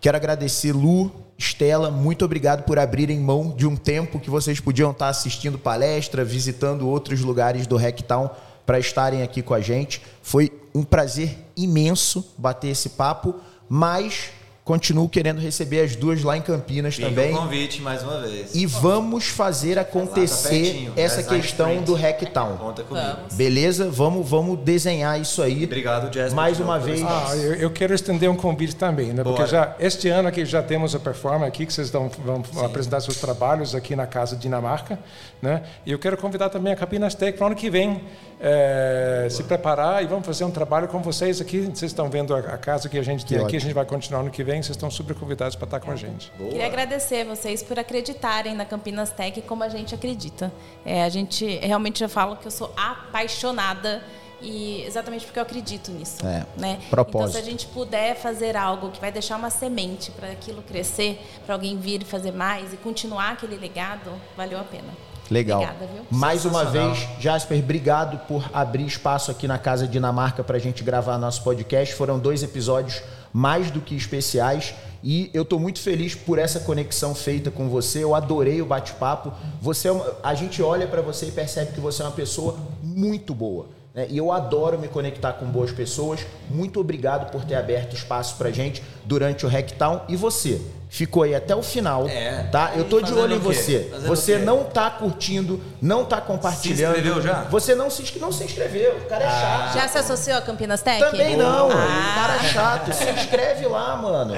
[0.00, 4.90] Quero agradecer Lu, Estela, muito obrigado por abrirem mão de um tempo que vocês podiam
[4.90, 8.30] estar assistindo palestra, visitando outros lugares do Hacktown
[8.64, 10.00] para estarem aqui com a gente.
[10.22, 13.34] Foi um prazer imenso bater esse papo,
[13.68, 14.30] mas
[14.64, 17.34] continuo querendo receber as duas lá em Campinas Fica também.
[17.34, 18.54] o convite mais uma vez.
[18.54, 21.84] E vamos fazer acontecer pertinho, essa design questão sprint.
[21.86, 22.56] do Hacktown.
[22.56, 23.06] Conta comigo.
[23.06, 23.34] Vamos.
[23.34, 23.90] Beleza?
[23.90, 25.64] Vamos, vamos desenhar isso aí.
[25.64, 26.32] Obrigado, Jess.
[26.32, 27.02] Mais uma vez.
[27.02, 29.22] Ah, eu, eu quero estender um convite também, né?
[29.22, 29.46] Porque Bora.
[29.46, 33.18] já este ano aqui já temos a performance aqui que vocês vão, vão apresentar seus
[33.18, 34.98] trabalhos aqui na Casa Dinamarca,
[35.42, 35.62] né?
[35.84, 38.00] E eu quero convidar também a Campinas Tech para o ano que vem
[38.40, 41.60] eh, se preparar e vamos fazer um trabalho com vocês aqui.
[41.60, 43.60] Vocês estão vendo a, a casa que a gente tem Que aqui, a ótimo.
[43.60, 44.53] gente vai continuar ano que vem.
[44.62, 46.30] Vocês estão super convidados para estar com a gente.
[46.36, 50.52] Queria agradecer vocês por acreditarem na Campinas Tech como a gente acredita.
[50.84, 54.02] É, a gente realmente eu falo que eu sou apaixonada
[54.40, 56.24] e exatamente porque eu acredito nisso.
[56.26, 56.78] É, né?
[56.90, 57.30] propósito.
[57.30, 61.20] Então, se a gente puder fazer algo que vai deixar uma semente para aquilo crescer,
[61.46, 64.92] para alguém vir e fazer mais e continuar aquele legado, valeu a pena.
[65.30, 65.62] Legal.
[65.62, 66.06] Obrigada, viu?
[66.10, 70.84] Mais uma vez, Jasper, obrigado por abrir espaço aqui na Casa Dinamarca para a gente
[70.84, 71.94] gravar nosso podcast.
[71.94, 73.02] Foram dois episódios
[73.34, 78.04] mais do que especiais e eu estou muito feliz por essa conexão feita com você.
[78.04, 79.32] Eu adorei o bate-papo.
[79.60, 82.56] Você, é uma- a gente olha para você e percebe que você é uma pessoa
[82.80, 83.66] muito boa.
[83.92, 84.06] né?
[84.10, 86.20] E eu adoro me conectar com boas pessoas.
[86.50, 90.00] Muito obrigado por ter aberto espaço para gente durante o Hacktown.
[90.08, 90.60] E você?
[90.94, 92.44] Ficou aí até o final, É.
[92.52, 92.70] tá?
[92.76, 93.88] Eu tô de olho em você.
[93.90, 96.94] Fazendo você não tá curtindo, não tá compartilhando.
[96.94, 97.42] Se inscreveu já?
[97.50, 98.98] Você não se, não se inscreveu.
[98.98, 99.74] O cara é chato.
[99.74, 101.00] Já se associou a Campinas Tech?
[101.00, 101.68] Também não.
[101.68, 101.74] Ah.
[101.74, 102.92] O cara é chato.
[102.92, 104.34] Se inscreve lá, mano.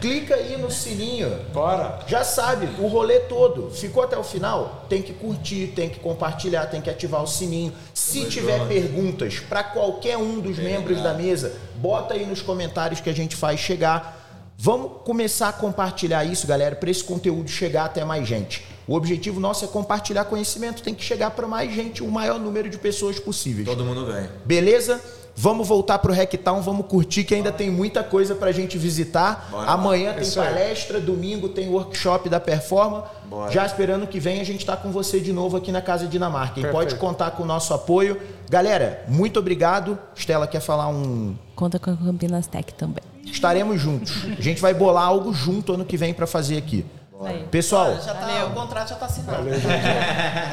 [0.00, 1.38] Clica aí no sininho.
[1.52, 2.00] Bora!
[2.08, 3.70] Já sabe, o rolê todo.
[3.70, 4.84] Ficou até o final?
[4.88, 7.72] Tem que curtir, tem que compartilhar, tem que ativar o sininho.
[7.94, 13.08] Se tiver perguntas para qualquer um dos membros da mesa, bota aí nos comentários que
[13.08, 14.18] a gente faz chegar.
[14.64, 18.64] Vamos começar a compartilhar isso, galera, para esse conteúdo chegar até mais gente.
[18.86, 22.70] O objetivo nosso é compartilhar conhecimento, tem que chegar para mais gente, o maior número
[22.70, 23.66] de pessoas possíveis.
[23.66, 24.30] Todo mundo ganha.
[24.44, 25.00] Beleza?
[25.34, 29.48] Vamos voltar pro Hacktown, vamos curtir que ainda tem muita coisa pra gente visitar.
[29.50, 29.68] Bora.
[29.68, 30.46] Amanhã tem Isso aí.
[30.46, 33.06] palestra, domingo tem workshop da Performa.
[33.24, 33.50] Bora.
[33.50, 36.60] Já esperando que vem a gente tá com você de novo aqui na Casa Dinamarca.
[36.60, 38.16] E pode contar com o nosso apoio.
[38.48, 39.98] Galera, muito obrigado.
[40.14, 43.11] Estela quer falar um Conta com a Campinas Tech também.
[43.24, 44.24] Estaremos juntos.
[44.38, 46.84] A gente vai bolar algo junto ano que vem pra fazer aqui.
[47.24, 47.44] Aí.
[47.50, 49.44] Pessoal, Já tá, o contrato já está assinado.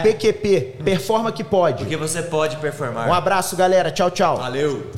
[0.04, 1.80] PQP, performa que pode.
[1.80, 3.08] Porque você pode performar.
[3.10, 3.90] Um abraço, galera.
[3.90, 4.38] Tchau, tchau.
[4.38, 4.92] Valeu.